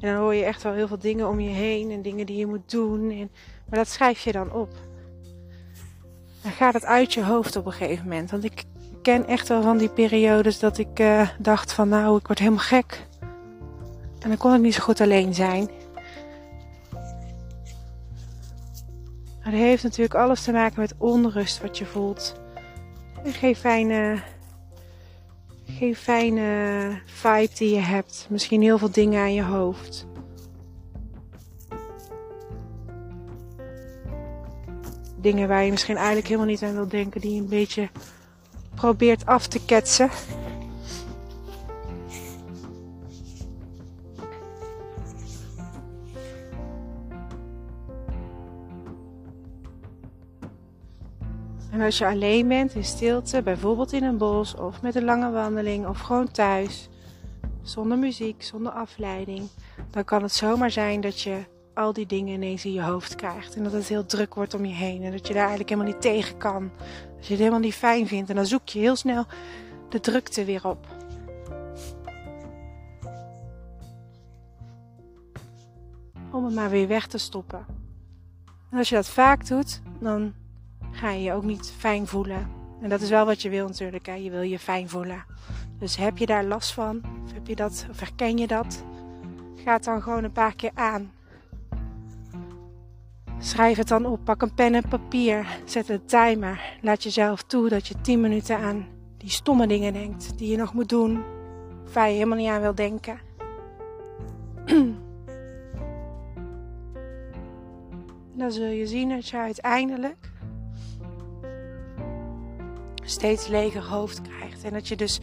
En 0.00 0.08
dan 0.08 0.14
hoor 0.14 0.34
je 0.34 0.44
echt 0.44 0.62
wel 0.62 0.72
heel 0.72 0.88
veel 0.88 0.98
dingen 0.98 1.28
om 1.28 1.40
je 1.40 1.50
heen 1.50 1.90
en 1.90 2.02
dingen 2.02 2.26
die 2.26 2.36
je 2.36 2.46
moet 2.46 2.70
doen. 2.70 3.10
En, 3.10 3.30
maar 3.68 3.78
dat 3.78 3.88
schrijf 3.88 4.20
je 4.20 4.32
dan 4.32 4.52
op. 4.52 4.68
Dan 6.42 6.52
gaat 6.52 6.74
het 6.74 6.84
uit 6.84 7.14
je 7.14 7.24
hoofd 7.24 7.56
op 7.56 7.66
een 7.66 7.72
gegeven 7.72 8.04
moment. 8.04 8.30
Want 8.30 8.44
ik 8.44 8.64
ken 9.02 9.26
echt 9.26 9.48
wel 9.48 9.62
van 9.62 9.78
die 9.78 9.88
periodes 9.88 10.58
dat 10.58 10.78
ik 10.78 11.00
uh, 11.00 11.28
dacht 11.38 11.72
van 11.72 11.88
nou, 11.88 12.18
ik 12.18 12.26
word 12.26 12.38
helemaal 12.38 12.58
gek. 12.58 13.06
En 14.18 14.28
dan 14.28 14.36
kon 14.36 14.54
ik 14.54 14.60
niet 14.60 14.74
zo 14.74 14.82
goed 14.82 15.00
alleen 15.00 15.34
zijn. 15.34 15.70
Maar 19.50 19.58
dat 19.58 19.68
heeft 19.68 19.82
natuurlijk 19.82 20.14
alles 20.14 20.42
te 20.42 20.52
maken 20.52 20.80
met 20.80 20.94
onrust 20.98 21.60
wat 21.62 21.78
je 21.78 21.86
voelt. 21.86 22.40
En 23.24 23.32
geen 23.32 23.56
fijne, 23.56 24.22
geen 25.64 25.96
fijne 25.96 27.00
vibe 27.04 27.54
die 27.54 27.74
je 27.74 27.80
hebt. 27.80 28.26
Misschien 28.28 28.62
heel 28.62 28.78
veel 28.78 28.90
dingen 28.90 29.20
aan 29.20 29.34
je 29.34 29.42
hoofd. 29.42 30.06
Dingen 35.20 35.48
waar 35.48 35.64
je 35.64 35.70
misschien 35.70 35.96
eigenlijk 35.96 36.26
helemaal 36.26 36.48
niet 36.48 36.62
aan 36.62 36.74
wil 36.74 36.88
denken, 36.88 37.20
die 37.20 37.34
je 37.34 37.40
een 37.40 37.48
beetje 37.48 37.88
probeert 38.74 39.26
af 39.26 39.46
te 39.46 39.64
ketsen. 39.64 40.10
En 51.70 51.80
als 51.80 51.98
je 51.98 52.06
alleen 52.06 52.48
bent 52.48 52.74
in 52.74 52.84
stilte, 52.84 53.42
bijvoorbeeld 53.42 53.92
in 53.92 54.04
een 54.04 54.18
bos 54.18 54.54
of 54.54 54.82
met 54.82 54.94
een 54.94 55.04
lange 55.04 55.30
wandeling 55.30 55.86
of 55.86 56.00
gewoon 56.00 56.30
thuis, 56.30 56.88
zonder 57.62 57.98
muziek, 57.98 58.42
zonder 58.42 58.72
afleiding, 58.72 59.48
dan 59.90 60.04
kan 60.04 60.22
het 60.22 60.32
zomaar 60.32 60.70
zijn 60.70 61.00
dat 61.00 61.20
je 61.20 61.44
al 61.74 61.92
die 61.92 62.06
dingen 62.06 62.34
ineens 62.34 62.64
in 62.64 62.72
je 62.72 62.82
hoofd 62.82 63.14
krijgt. 63.14 63.56
En 63.56 63.62
dat 63.62 63.72
het 63.72 63.88
heel 63.88 64.06
druk 64.06 64.34
wordt 64.34 64.54
om 64.54 64.64
je 64.64 64.74
heen 64.74 65.02
en 65.02 65.12
dat 65.12 65.26
je 65.26 65.32
daar 65.32 65.42
eigenlijk 65.42 65.70
helemaal 65.70 65.92
niet 65.92 66.02
tegen 66.02 66.36
kan. 66.36 66.70
Dat 67.16 67.26
je 67.26 67.30
het 67.30 67.38
helemaal 67.38 67.60
niet 67.60 67.74
fijn 67.74 68.06
vindt 68.06 68.30
en 68.30 68.36
dan 68.36 68.46
zoek 68.46 68.68
je 68.68 68.78
heel 68.78 68.96
snel 68.96 69.26
de 69.88 70.00
drukte 70.00 70.44
weer 70.44 70.66
op. 70.66 70.86
Om 76.32 76.44
het 76.44 76.54
maar 76.54 76.70
weer 76.70 76.88
weg 76.88 77.06
te 77.06 77.18
stoppen. 77.18 77.66
En 78.70 78.78
als 78.78 78.88
je 78.88 78.94
dat 78.94 79.08
vaak 79.08 79.46
doet, 79.46 79.80
dan 80.00 80.34
ga 81.00 81.10
je 81.10 81.22
je 81.22 81.32
ook 81.32 81.44
niet 81.44 81.72
fijn 81.78 82.06
voelen. 82.06 82.48
En 82.80 82.88
dat 82.88 83.00
is 83.00 83.10
wel 83.10 83.26
wat 83.26 83.42
je 83.42 83.48
wil 83.48 83.66
natuurlijk. 83.66 84.06
Hè? 84.06 84.14
Je 84.14 84.30
wil 84.30 84.42
je 84.42 84.58
fijn 84.58 84.88
voelen. 84.88 85.24
Dus 85.78 85.96
heb 85.96 86.18
je 86.18 86.26
daar 86.26 86.44
last 86.44 86.72
van? 86.72 87.02
Of, 87.24 87.32
heb 87.32 87.46
je 87.46 87.56
dat, 87.56 87.86
of 87.90 88.00
herken 88.00 88.38
je 88.38 88.46
dat? 88.46 88.84
Ga 89.54 89.72
het 89.72 89.84
dan 89.84 90.02
gewoon 90.02 90.24
een 90.24 90.32
paar 90.32 90.54
keer 90.54 90.70
aan. 90.74 91.12
Schrijf 93.38 93.76
het 93.76 93.88
dan 93.88 94.06
op. 94.06 94.24
Pak 94.24 94.42
een 94.42 94.54
pen 94.54 94.74
en 94.74 94.88
papier. 94.88 95.46
Zet 95.64 95.88
een 95.88 96.04
timer. 96.04 96.78
Laat 96.80 97.02
jezelf 97.02 97.42
toe 97.42 97.68
dat 97.68 97.86
je 97.86 98.00
10 98.00 98.20
minuten 98.20 98.56
aan 98.56 98.86
die 99.16 99.30
stomme 99.30 99.66
dingen 99.66 99.92
denkt. 99.92 100.38
Die 100.38 100.50
je 100.50 100.56
nog 100.56 100.74
moet 100.74 100.88
doen. 100.88 101.22
Of 101.84 101.94
waar 101.94 102.08
je 102.08 102.14
helemaal 102.14 102.38
niet 102.38 102.48
aan 102.48 102.60
wil 102.60 102.74
denken. 102.74 103.18
dan 108.38 108.52
zul 108.52 108.66
je 108.66 108.86
zien 108.86 109.08
dat 109.08 109.28
je 109.28 109.36
uiteindelijk 109.36 110.29
steeds 113.10 113.46
leger 113.46 113.82
hoofd 113.82 114.22
krijgt. 114.22 114.64
En 114.64 114.72
dat 114.72 114.88
je 114.88 114.96
dus 114.96 115.20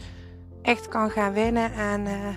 echt 0.62 0.88
kan 0.88 1.10
gaan 1.10 1.32
wennen 1.32 1.72
aan, 1.72 2.06
uh, 2.06 2.28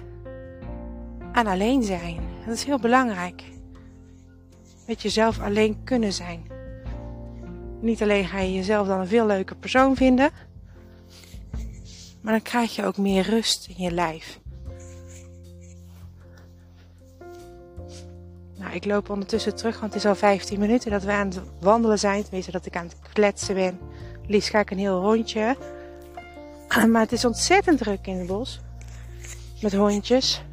aan 1.32 1.48
alleen 1.48 1.84
zijn. 1.84 2.20
Dat 2.46 2.56
is 2.56 2.64
heel 2.64 2.80
belangrijk. 2.80 3.44
Met 4.88 5.02
jezelf 5.02 5.40
alleen 5.40 5.84
kunnen 5.84 6.14
zijn. 6.14 6.48
Niet 7.82 8.02
alleen 8.02 8.26
ga 8.26 8.40
je 8.40 8.54
jezelf 8.54 8.88
dan 8.88 9.00
een 9.00 9.08
veel 9.08 9.26
leuker 9.26 9.56
persoon 9.56 9.96
vinden, 9.96 10.30
maar 12.22 12.34
dan 12.34 12.42
krijg 12.42 12.76
je 12.76 12.86
ook 12.86 12.98
meer 12.98 13.24
rust 13.24 13.68
in 13.68 13.84
je 13.84 13.92
lijf. 13.92 14.40
Nou, 18.58 18.74
ik 18.74 18.86
loop 18.86 19.10
ondertussen 19.10 19.56
terug, 19.56 19.80
want 19.80 19.94
het 19.94 20.04
is 20.04 20.10
al 20.10 20.16
15 20.16 20.60
minuten 20.60 20.92
dat 20.92 21.04
we 21.04 21.12
aan 21.12 21.28
het 21.28 21.42
wandelen 21.60 22.00
zijn. 22.00 22.24
Tenminste, 22.24 22.52
dat 22.52 22.66
ik 22.66 22.76
aan 22.76 22.86
het 22.86 22.96
kletsen 23.14 23.56
ben. 23.56 23.80
Liefst 24.32 24.50
ga 24.50 24.60
ik 24.60 24.72
een 24.72 24.78
heel 24.78 25.02
rondje. 25.02 25.58
Maar 26.92 27.02
het 27.02 27.12
is 27.12 27.26
ontzettend 27.26 27.78
druk 27.78 28.08
in 28.08 28.18
het 28.18 28.28
bos. 28.28 28.60
Met 29.62 29.74
hondjes. 29.74 30.44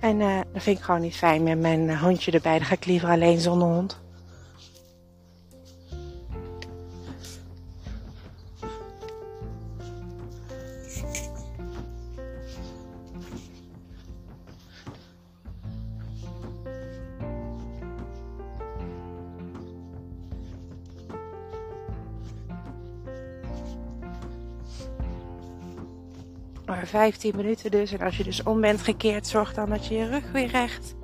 En 0.00 0.20
uh, 0.20 0.40
dat 0.52 0.62
vind 0.62 0.78
ik 0.78 0.84
gewoon 0.84 1.00
niet 1.00 1.16
fijn 1.16 1.42
met 1.42 1.60
mijn 1.60 1.98
hondje 1.98 2.30
erbij. 2.30 2.58
Dan 2.58 2.66
ga 2.66 2.74
ik 2.74 2.84
liever 2.84 3.08
alleen 3.08 3.40
zonder 3.40 3.68
hond. 3.68 4.01
Maar 26.72 26.86
15 26.86 27.36
minuten 27.36 27.70
dus. 27.70 27.92
En 27.92 28.00
als 28.00 28.16
je 28.16 28.24
dus 28.24 28.42
om 28.42 28.60
bent 28.60 28.82
gekeerd, 28.82 29.26
zorg 29.26 29.54
dan 29.54 29.68
dat 29.68 29.86
je 29.86 29.94
je 29.94 30.08
rug 30.08 30.32
weer 30.32 30.46
recht, 30.46 30.94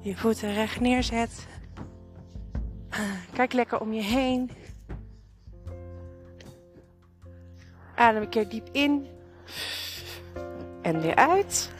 je 0.00 0.16
voeten 0.16 0.54
recht 0.54 0.80
neerzet. 0.80 1.46
Kijk 3.32 3.52
lekker 3.52 3.80
om 3.80 3.92
je 3.92 4.02
heen. 4.02 4.50
Adem 7.94 8.22
een 8.22 8.28
keer 8.28 8.48
diep 8.48 8.68
in 8.72 9.06
en 10.82 11.00
weer 11.00 11.14
uit. 11.14 11.70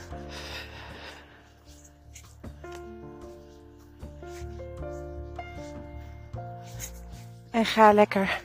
En 7.51 7.65
ga 7.65 7.93
lekker 7.93 8.41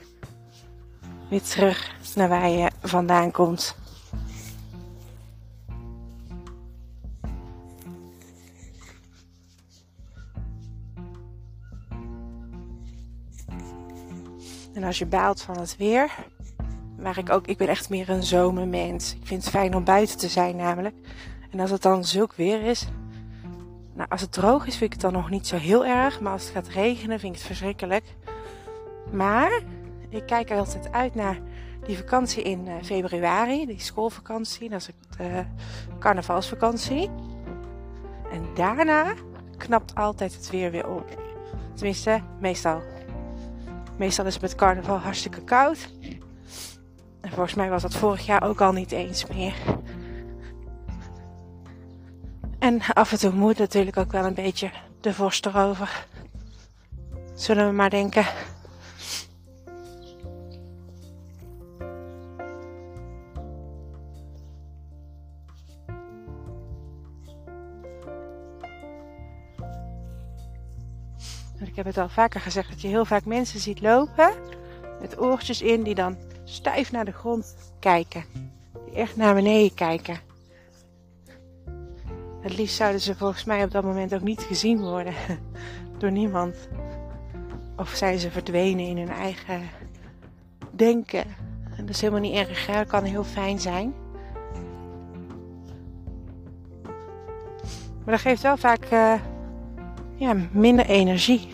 weer 1.28 1.42
terug 1.42 1.96
naar 2.14 2.28
waar 2.28 2.48
je 2.48 2.70
vandaan 2.82 3.30
komt. 3.30 3.76
En 14.78 14.84
als 14.84 14.98
je 14.98 15.06
baalt 15.06 15.42
van 15.42 15.58
het 15.58 15.76
weer, 15.76 16.10
waar 16.96 17.18
ik 17.18 17.30
ook, 17.30 17.46
ik 17.46 17.56
ben 17.56 17.68
echt 17.68 17.88
meer 17.88 18.08
een 18.08 18.22
zomermens. 18.22 19.14
Ik 19.14 19.26
vind 19.26 19.42
het 19.42 19.50
fijn 19.50 19.74
om 19.74 19.84
buiten 19.84 20.18
te 20.18 20.28
zijn 20.28 20.56
namelijk. 20.56 20.94
En 21.50 21.60
als 21.60 21.70
het 21.70 21.82
dan 21.82 22.04
zulk 22.04 22.34
weer 22.34 22.62
is, 22.62 22.88
nou 23.94 24.08
als 24.08 24.20
het 24.20 24.32
droog 24.32 24.66
is 24.66 24.76
vind 24.76 24.84
ik 24.84 24.92
het 24.92 25.00
dan 25.00 25.12
nog 25.12 25.30
niet 25.30 25.46
zo 25.46 25.56
heel 25.56 25.86
erg. 25.86 26.20
Maar 26.20 26.32
als 26.32 26.42
het 26.42 26.52
gaat 26.52 26.68
regenen 26.68 27.20
vind 27.20 27.32
ik 27.32 27.38
het 27.38 27.48
verschrikkelijk. 27.48 28.04
Maar 29.12 29.62
ik 30.08 30.26
kijk 30.26 30.50
altijd 30.50 30.92
uit 30.92 31.14
naar 31.14 31.38
die 31.86 31.96
vakantie 31.96 32.42
in 32.42 32.66
uh, 32.66 32.74
februari, 32.82 33.66
die 33.66 33.80
schoolvakantie. 33.80 34.68
Dat 34.68 34.80
is 34.80 34.90
de 35.16 35.24
uh, 35.24 35.38
carnavalsvakantie. 35.98 37.10
En 38.32 38.42
daarna 38.54 39.14
knapt 39.56 39.94
altijd 39.94 40.34
het 40.34 40.50
weer 40.50 40.70
weer 40.70 40.88
op. 40.88 41.22
Tenminste, 41.74 42.20
meestal. 42.40 42.82
Meestal 43.98 44.26
is 44.26 44.32
het 44.32 44.42
met 44.42 44.54
carnaval 44.54 44.98
hartstikke 44.98 45.40
koud. 45.44 45.92
En 47.20 47.30
volgens 47.30 47.54
mij 47.54 47.70
was 47.70 47.82
dat 47.82 47.94
vorig 47.94 48.26
jaar 48.26 48.42
ook 48.42 48.60
al 48.60 48.72
niet 48.72 48.92
eens 48.92 49.26
meer. 49.26 49.54
En 52.58 52.80
af 52.92 53.12
en 53.12 53.18
toe 53.18 53.32
moet 53.32 53.58
natuurlijk 53.58 53.96
ook 53.96 54.12
wel 54.12 54.24
een 54.24 54.34
beetje 54.34 54.70
de 55.00 55.14
vorst 55.14 55.46
erover. 55.46 56.06
Zullen 57.34 57.66
we 57.66 57.72
maar 57.72 57.90
denken. 57.90 58.26
Ik 71.60 71.76
heb 71.76 71.86
het 71.86 71.98
al 71.98 72.08
vaker 72.08 72.40
gezegd 72.40 72.68
dat 72.68 72.80
je 72.80 72.88
heel 72.88 73.04
vaak 73.04 73.24
mensen 73.24 73.60
ziet 73.60 73.80
lopen 73.80 74.32
met 75.00 75.20
oortjes 75.20 75.62
in 75.62 75.82
die 75.82 75.94
dan 75.94 76.16
stijf 76.44 76.92
naar 76.92 77.04
de 77.04 77.12
grond 77.12 77.56
kijken. 77.78 78.24
Die 78.84 78.94
echt 78.94 79.16
naar 79.16 79.34
beneden 79.34 79.74
kijken. 79.74 80.18
Het 82.40 82.56
liefst 82.56 82.76
zouden 82.76 83.00
ze 83.00 83.14
volgens 83.14 83.44
mij 83.44 83.64
op 83.64 83.70
dat 83.70 83.84
moment 83.84 84.14
ook 84.14 84.22
niet 84.22 84.42
gezien 84.42 84.80
worden 84.80 85.14
door 85.98 86.10
niemand. 86.10 86.68
Of 87.76 87.88
zijn 87.88 88.18
ze 88.18 88.30
verdwenen 88.30 88.86
in 88.86 88.98
hun 88.98 89.10
eigen 89.10 89.62
denken. 90.70 91.24
En 91.76 91.86
dat 91.86 91.94
is 91.94 92.00
helemaal 92.00 92.20
niet 92.20 92.48
erg. 92.48 92.86
Kan 92.86 93.04
heel 93.04 93.24
fijn 93.24 93.60
zijn. 93.60 93.94
Maar 98.04 98.16
dat 98.16 98.20
geeft 98.20 98.42
wel 98.42 98.56
vaak 98.56 98.90
uh, 98.92 99.14
ja, 100.18 100.36
minder 100.52 100.86
energie. 100.86 101.48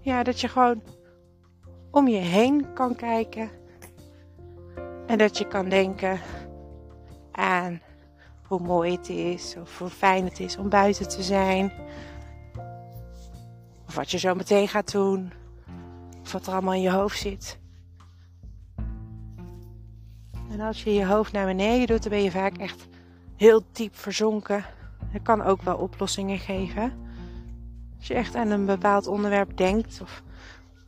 Ja, 0.00 0.22
dat 0.22 0.40
je 0.40 0.48
gewoon 0.48 0.82
om 1.90 2.08
je 2.08 2.16
heen 2.16 2.72
kan 2.72 2.94
kijken. 2.94 3.50
En 5.06 5.18
dat 5.18 5.38
je 5.38 5.48
kan 5.48 5.68
denken 5.68 6.20
aan 7.32 7.80
hoe 8.42 8.60
mooi 8.60 8.92
het 8.92 9.08
is, 9.08 9.56
of 9.60 9.78
hoe 9.78 9.90
fijn 9.90 10.24
het 10.24 10.40
is 10.40 10.56
om 10.56 10.68
buiten 10.68 11.08
te 11.08 11.22
zijn. 11.22 11.72
Of 13.86 13.94
wat 13.94 14.10
je 14.10 14.18
zo 14.18 14.34
meteen 14.34 14.68
gaat 14.68 14.92
doen. 14.92 15.43
Wat 16.32 16.46
er 16.46 16.52
allemaal 16.52 16.74
in 16.74 16.80
je 16.80 16.90
hoofd 16.90 17.18
zit. 17.18 17.58
En 20.50 20.60
als 20.60 20.82
je 20.82 20.94
je 20.94 21.06
hoofd 21.06 21.32
naar 21.32 21.46
beneden 21.46 21.86
doet, 21.86 22.02
dan 22.02 22.12
ben 22.12 22.22
je 22.22 22.30
vaak 22.30 22.56
echt 22.56 22.88
heel 23.36 23.62
diep 23.72 23.96
verzonken. 23.96 24.64
Dat 25.12 25.22
kan 25.22 25.42
ook 25.42 25.62
wel 25.62 25.76
oplossingen 25.76 26.38
geven. 26.38 26.92
Als 27.96 28.06
je 28.06 28.14
echt 28.14 28.34
aan 28.34 28.50
een 28.50 28.66
bepaald 28.66 29.06
onderwerp 29.06 29.56
denkt 29.56 30.00
of 30.02 30.22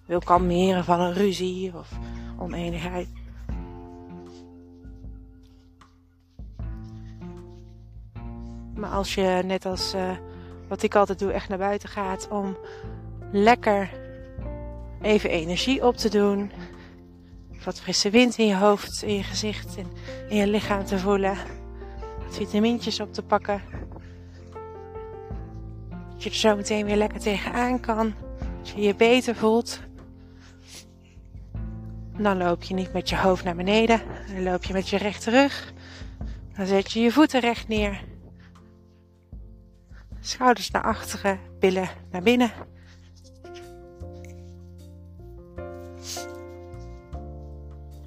wil 0.07 0.19
kalmeren 0.19 0.85
van 0.85 1.01
een 1.01 1.13
ruzie 1.13 1.77
of 1.77 1.91
oneenigheid. 2.39 3.09
Maar 8.75 8.91
als 8.91 9.15
je 9.15 9.43
net 9.45 9.67
als 9.67 9.95
uh, 9.95 10.11
wat 10.69 10.83
ik 10.83 10.95
altijd 10.95 11.19
doe, 11.19 11.33
echt 11.33 11.49
naar 11.49 11.59
buiten 11.59 11.89
gaat 11.89 12.29
om 12.29 12.57
lekker 13.33 13.91
even 15.07 15.31
energie 15.31 15.87
op 15.87 15.97
te 15.97 16.09
doen. 16.09 16.51
Wat 17.65 17.81
frisse 17.81 18.11
wind 18.11 18.39
in 18.39 18.47
je 18.47 18.57
hoofd, 18.57 19.03
in 19.03 19.15
je 19.15 19.23
gezicht 19.23 19.77
en 19.77 19.87
in 20.29 20.37
je 20.37 20.47
lichaam 20.47 20.85
te 20.85 20.99
voelen. 20.99 21.37
Wat 22.25 22.37
vitamintjes 22.37 23.01
op 23.01 23.13
te 23.13 23.23
pakken. 23.23 23.63
Dat 26.13 26.23
je 26.23 26.31
er 26.31 26.37
zo 26.37 26.57
meteen 26.57 26.85
weer 26.85 26.97
lekker 26.97 27.21
tegenaan 27.21 27.81
kan. 27.81 28.15
Dat 28.59 28.69
je 28.69 28.81
je 28.81 28.95
beter 28.95 29.35
voelt. 29.35 29.81
Dan 32.19 32.37
loop 32.37 32.63
je 32.63 32.75
niet 32.75 32.93
met 32.93 33.09
je 33.09 33.17
hoofd 33.17 33.45
naar 33.45 33.57
beneden. 33.57 34.01
Dan 34.35 34.43
loop 34.43 34.65
je 34.65 34.73
met 34.73 34.89
je 34.89 34.97
rechte 34.97 35.31
rug. 35.31 35.73
Dan 36.57 36.67
zet 36.67 36.93
je 36.93 37.01
je 37.01 37.13
voeten 37.13 37.41
recht 37.41 37.69
neer. 37.69 38.05
Schouders 40.21 40.71
naar 40.71 40.83
achteren, 40.83 41.41
billen 41.59 41.89
naar 42.11 42.23
binnen. 42.23 42.51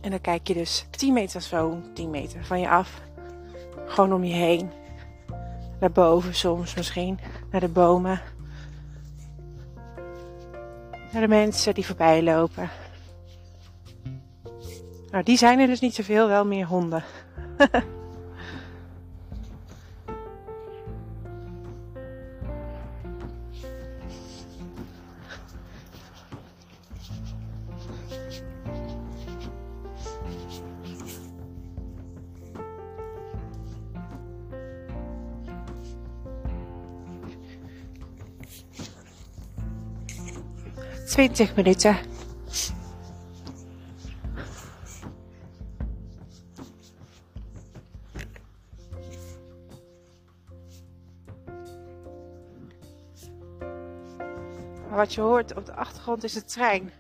En 0.01 0.09
dan 0.09 0.21
kijk 0.21 0.47
je 0.47 0.53
dus 0.53 0.85
10 0.89 1.13
meter 1.13 1.41
zo, 1.41 1.81
10 1.93 2.09
meter 2.09 2.45
van 2.45 2.59
je 2.59 2.69
af. 2.69 3.01
Gewoon 3.85 4.13
om 4.13 4.23
je 4.23 4.33
heen. 4.33 4.71
Naar 5.79 5.91
boven 5.91 6.35
soms 6.35 6.75
misschien. 6.75 7.19
Naar 7.51 7.61
de 7.61 7.67
bomen. 7.67 8.21
Naar 11.11 11.21
de 11.21 11.27
mensen 11.27 11.73
die 11.73 11.85
voorbij 11.85 12.23
lopen. 12.23 12.69
Nou, 15.11 15.23
die 15.23 15.37
zijn 15.37 15.59
er 15.59 15.67
dus 15.67 15.79
niet 15.79 15.95
zoveel, 15.95 16.27
wel 16.27 16.45
meer 16.45 16.65
honden. 16.65 17.03
20 41.09 41.55
minuten. 41.55 41.97
wat 54.99 55.13
je 55.13 55.21
hoort 55.21 55.55
op 55.55 55.65
de 55.65 55.73
achtergrond 55.73 56.23
is 56.23 56.33
de 56.33 56.43
trein. 56.43 56.91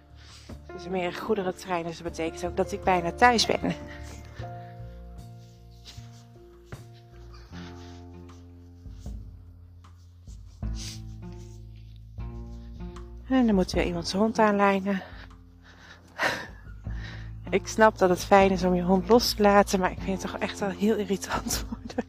Het 0.67 0.81
is 0.81 0.87
meer 0.87 1.05
een 1.05 1.15
goederentrein, 1.15 1.83
dus 1.83 1.97
dat 1.97 2.11
betekent 2.11 2.45
ook 2.45 2.57
dat 2.57 2.71
ik 2.71 2.83
bijna 2.83 3.11
thuis 3.11 3.45
ben. 3.45 3.75
Moet 13.59 13.71
weer 13.71 13.85
iemand 13.85 14.07
zijn 14.07 14.21
hond 14.21 14.39
aanlijnen. 14.39 15.01
Ik 17.49 17.67
snap 17.67 17.97
dat 17.97 18.09
het 18.09 18.23
fijn 18.23 18.51
is 18.51 18.63
om 18.63 18.75
je 18.75 18.81
hond 18.81 19.09
los 19.09 19.33
te 19.33 19.41
laten, 19.41 19.79
maar 19.79 19.91
ik 19.91 19.99
vind 20.01 20.21
het 20.21 20.31
toch 20.31 20.41
echt 20.41 20.59
wel 20.59 20.69
heel 20.69 20.95
irritant 20.95 21.65
worden. 21.69 22.05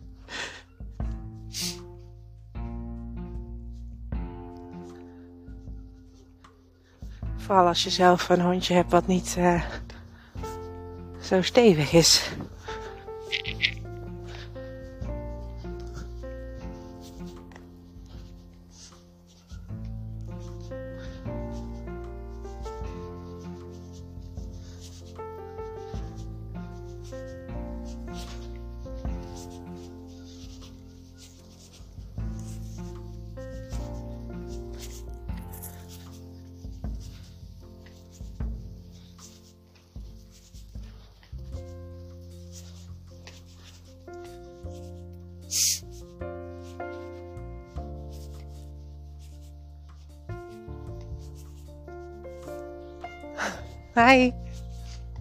Vooral 7.36 7.66
als 7.66 7.82
je 7.82 7.90
zelf 7.90 8.28
een 8.28 8.40
hondje 8.40 8.74
hebt 8.74 8.90
wat 8.90 9.06
niet 9.06 9.34
uh, 9.38 9.62
zo 11.20 11.42
stevig 11.42 11.92
is. 11.92 12.30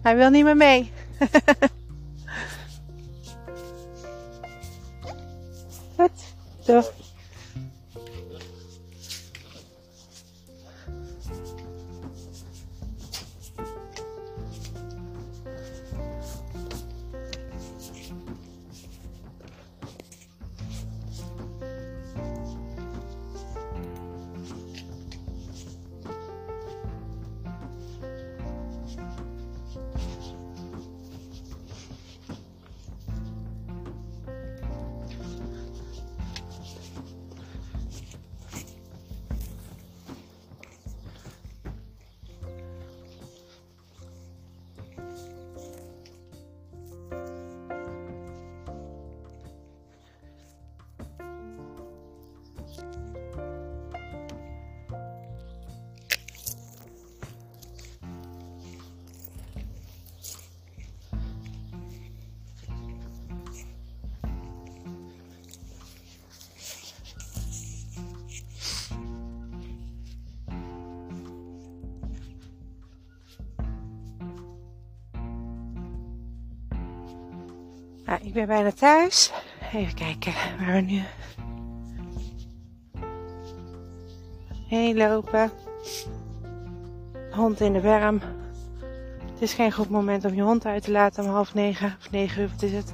Hij 0.02 0.16
wil 0.16 0.30
niet 0.30 0.44
meer 0.44 0.56
mee. 0.56 0.92
Goed, 5.96 6.10
zo. 6.60 6.82
Ik 78.18 78.32
ben 78.32 78.46
bijna 78.46 78.72
thuis. 78.72 79.32
Even 79.72 79.94
kijken 79.94 80.32
waar 80.58 80.74
we 80.74 80.80
nu 80.80 81.02
heen 84.66 84.96
lopen. 84.96 85.50
Hond 87.30 87.60
in 87.60 87.72
de 87.72 87.80
berm. 87.80 88.20
Het 89.32 89.42
is 89.42 89.54
geen 89.54 89.72
goed 89.72 89.90
moment 89.90 90.24
om 90.24 90.34
je 90.34 90.42
hond 90.42 90.66
uit 90.66 90.82
te 90.82 90.90
laten 90.90 91.24
om 91.24 91.30
half 91.30 91.54
negen 91.54 91.96
of 91.98 92.10
negen 92.10 92.42
uur. 92.42 92.48
Wat 92.48 92.62
is 92.62 92.72
het? 92.72 92.92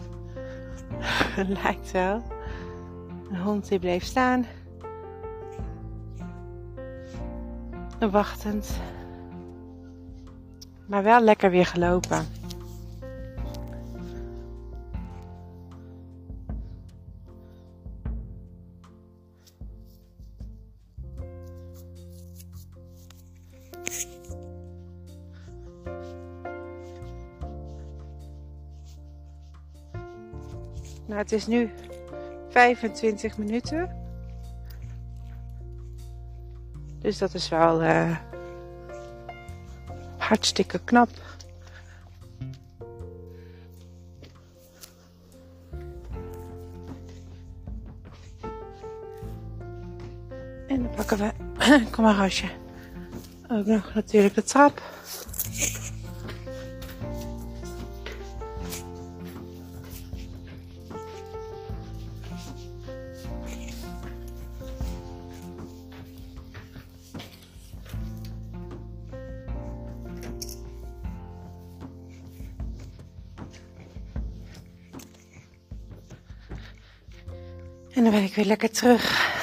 Lijkt 1.63 1.91
wel. 1.91 2.23
De 3.31 3.39
hond 3.39 3.69
die 3.69 3.79
bleef 3.79 4.05
staan. 4.05 4.47
Wachtend. 8.11 8.81
Maar 10.87 11.03
wel 11.03 11.21
lekker 11.21 11.51
weer 11.51 11.67
gelopen. 11.67 12.27
Het 31.27 31.35
is 31.35 31.47
nu 31.47 31.71
25 32.51 33.39
minuten. 33.39 33.97
Dus 36.99 37.19
dat 37.19 37.35
is 37.35 37.49
wel 37.49 37.83
uh, 37.83 38.17
hartstikke 40.19 40.79
knap. 40.79 41.09
En 50.67 50.83
dan 50.83 50.91
pakken 50.97 51.19
we, 51.19 51.33
kom 51.93 52.05
maar 52.05 52.15
ook 53.51 53.67
nog 53.67 53.95
natuurlijk 53.95 54.35
de 54.35 54.43
trap. 54.43 54.83
En 77.97 78.03
dan 78.03 78.13
ben 78.13 78.23
ik 78.23 78.35
weer 78.35 78.45
lekker 78.45 78.71
terug. 78.71 79.35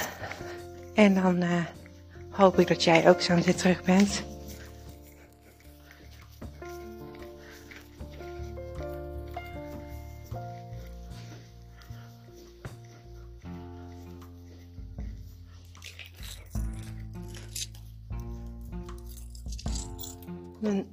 En 0.94 1.14
dan 1.14 1.44
uh, 1.44 1.66
hoop 2.30 2.60
ik 2.60 2.68
dat 2.68 2.84
jij 2.84 3.10
ook 3.10 3.22
zo 3.22 3.36
meteen 3.36 3.56
terug 3.56 3.84
bent. 3.84 4.24
Mijn 20.60 20.86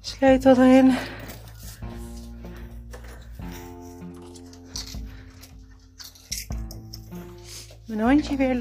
sleutel 0.00 0.56
erin. 0.56 0.94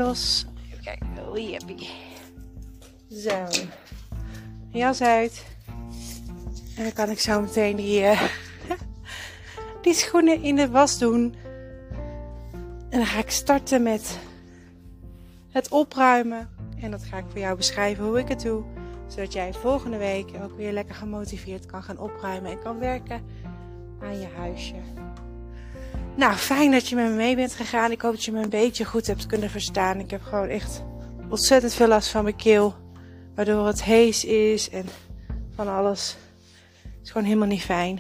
Los. 0.02 0.46
Even 0.72 0.84
kijken. 0.84 1.08
Oh, 1.28 1.38
jippie. 1.38 1.90
Zo. 3.10 3.48
Jas 4.70 5.02
uit. 5.02 5.46
En 6.78 6.84
dan 6.84 6.94
kan 6.94 7.10
ik 7.10 7.20
zo 7.20 7.42
meteen 7.42 7.76
die, 7.76 8.02
uh, 8.02 8.22
die 9.84 9.94
schoenen 9.94 10.42
in 10.42 10.56
de 10.56 10.70
was 10.70 10.98
doen. 10.98 11.36
En 12.90 12.98
dan 12.98 13.06
ga 13.06 13.20
ik 13.20 13.32
starten 13.32 13.84
met 13.84 14.20
het 15.50 15.70
opruimen. 15.70 16.50
En 16.80 16.92
dat 16.92 17.04
ga 17.04 17.18
ik 17.18 17.26
voor 17.30 17.40
jou 17.40 17.58
beschrijven 17.58 18.04
hoe 18.04 18.20
ik 18.20 18.28
het 18.28 18.42
doe. 18.42 18.64
Zodat 19.08 19.34
jij 19.34 19.54
volgende 19.54 19.98
week 19.98 20.30
ook 20.44 20.58
weer 20.58 20.72
lekker 20.72 20.96
gemotiveerd 20.96 21.66
kan 21.66 21.84
gaan 21.84 21.98
opruimen 21.98 22.52
en 22.52 22.60
kan 22.60 22.80
werken 22.80 23.22
aan 24.02 24.20
je 24.20 24.28
huisje. 24.38 24.76
Nou, 26.16 26.36
fijn 26.36 26.72
dat 26.72 26.88
je 26.88 26.96
met 26.96 27.10
me 27.10 27.16
mee 27.16 27.36
bent 27.36 27.54
gegaan. 27.54 27.92
Ik 27.92 28.02
hoop 28.02 28.12
dat 28.12 28.24
je 28.24 28.32
me 28.32 28.44
een 28.44 28.50
beetje 28.50 28.86
goed 28.86 29.08
hebt 29.08 29.26
kunnen 29.26 29.50
verstaan. 29.50 30.00
Ik 30.00 30.12
heb 30.12 30.22
gewoon 30.22 30.48
echt 30.48 30.84
ontzettend 31.30 31.74
veel 31.74 31.88
last 31.88 32.10
van 32.10 32.24
mijn 32.24 32.36
keel. 32.36 32.76
Waardoor 33.36 33.68
het 33.68 33.84
hees 33.84 34.26
is 34.26 34.70
en 34.70 34.86
van 35.56 35.68
alles. 35.68 36.18
Het 36.84 37.04
is 37.04 37.12
gewoon 37.12 37.28
helemaal 37.28 37.48
niet 37.48 37.64
fijn. 37.64 38.00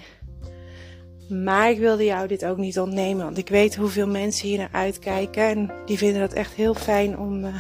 Maar 1.30 1.70
ik 1.70 1.80
wilde 1.80 2.06
jou 2.06 2.28
dit 2.28 2.46
ook 2.46 2.58
niet 2.58 2.80
ontnemen. 2.80 3.26
Want 3.26 3.38
ik 3.38 3.50
weet 3.50 3.76
hoeveel 3.76 4.08
mensen 4.08 4.48
hier 4.48 4.58
naar 4.58 4.72
uitkijken. 4.72 5.44
En 5.44 5.72
die 5.86 5.98
vinden 5.98 6.22
dat 6.22 6.34
echt 6.34 6.54
heel 6.54 6.74
fijn 6.74 7.18
om, 7.18 7.46
uh, 7.46 7.56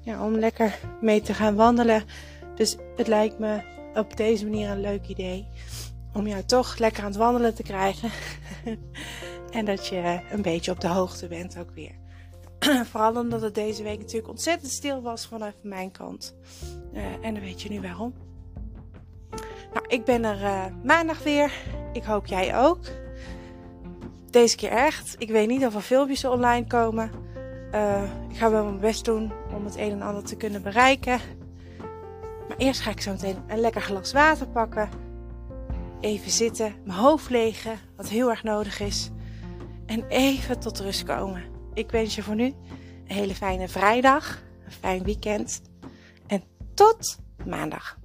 ja, 0.00 0.24
om 0.24 0.38
lekker 0.38 0.78
mee 1.00 1.20
te 1.20 1.34
gaan 1.34 1.54
wandelen. 1.54 2.04
Dus 2.54 2.76
het 2.96 3.06
lijkt 3.06 3.38
me 3.38 3.60
op 3.94 4.16
deze 4.16 4.44
manier 4.44 4.70
een 4.70 4.80
leuk 4.80 5.06
idee. 5.06 5.48
Om 6.12 6.26
jou 6.26 6.42
toch 6.42 6.78
lekker 6.78 7.02
aan 7.02 7.08
het 7.08 7.18
wandelen 7.18 7.54
te 7.54 7.62
krijgen. 7.62 8.10
En 9.50 9.64
dat 9.64 9.86
je 9.86 10.20
een 10.30 10.42
beetje 10.42 10.70
op 10.70 10.80
de 10.80 10.88
hoogte 10.88 11.26
bent 11.28 11.58
ook 11.58 11.70
weer. 11.74 11.94
Vooral 12.90 13.16
omdat 13.16 13.42
het 13.42 13.54
deze 13.54 13.82
week 13.82 13.98
natuurlijk 13.98 14.28
ontzettend 14.28 14.72
stil 14.72 15.02
was 15.02 15.26
vanaf 15.26 15.54
mijn 15.62 15.90
kant. 15.90 16.34
Uh, 16.92 17.02
en 17.22 17.34
dan 17.34 17.42
weet 17.42 17.62
je 17.62 17.68
nu 17.68 17.80
waarom. 17.80 18.14
Nou, 19.72 19.86
ik 19.88 20.04
ben 20.04 20.24
er 20.24 20.40
uh, 20.40 20.64
maandag 20.84 21.22
weer. 21.22 21.52
Ik 21.92 22.04
hoop 22.04 22.26
jij 22.26 22.58
ook. 22.58 22.84
Deze 24.30 24.56
keer 24.56 24.70
echt. 24.70 25.14
Ik 25.18 25.30
weet 25.30 25.48
niet 25.48 25.66
of 25.66 25.74
er 25.74 25.80
filmpjes 25.80 26.24
online 26.24 26.66
komen. 26.66 27.10
Uh, 27.74 28.02
ik 28.30 28.36
ga 28.36 28.50
wel 28.50 28.64
mijn 28.64 28.80
best 28.80 29.04
doen 29.04 29.32
om 29.56 29.64
het 29.64 29.76
een 29.76 29.90
en 29.90 30.02
ander 30.02 30.24
te 30.24 30.36
kunnen 30.36 30.62
bereiken. 30.62 31.20
Maar 32.48 32.56
eerst 32.56 32.80
ga 32.80 32.90
ik 32.90 33.00
zo 33.00 33.10
meteen 33.10 33.42
een 33.46 33.60
lekker 33.60 33.82
glas 33.82 34.12
water 34.12 34.48
pakken. 34.48 34.88
Even 36.00 36.30
zitten, 36.30 36.74
mijn 36.84 36.98
hoofd 36.98 37.30
legen, 37.30 37.78
wat 37.96 38.08
heel 38.08 38.30
erg 38.30 38.42
nodig 38.42 38.80
is 38.80 39.10
en 39.86 40.06
even 40.08 40.60
tot 40.60 40.80
rust 40.80 41.02
komen. 41.02 41.42
Ik 41.74 41.90
wens 41.90 42.14
je 42.14 42.22
voor 42.22 42.34
nu 42.34 42.44
een 42.44 43.16
hele 43.16 43.34
fijne 43.34 43.68
vrijdag, 43.68 44.42
een 44.64 44.72
fijn 44.72 45.02
weekend 45.02 45.62
en 46.26 46.42
tot 46.74 47.18
maandag. 47.44 47.98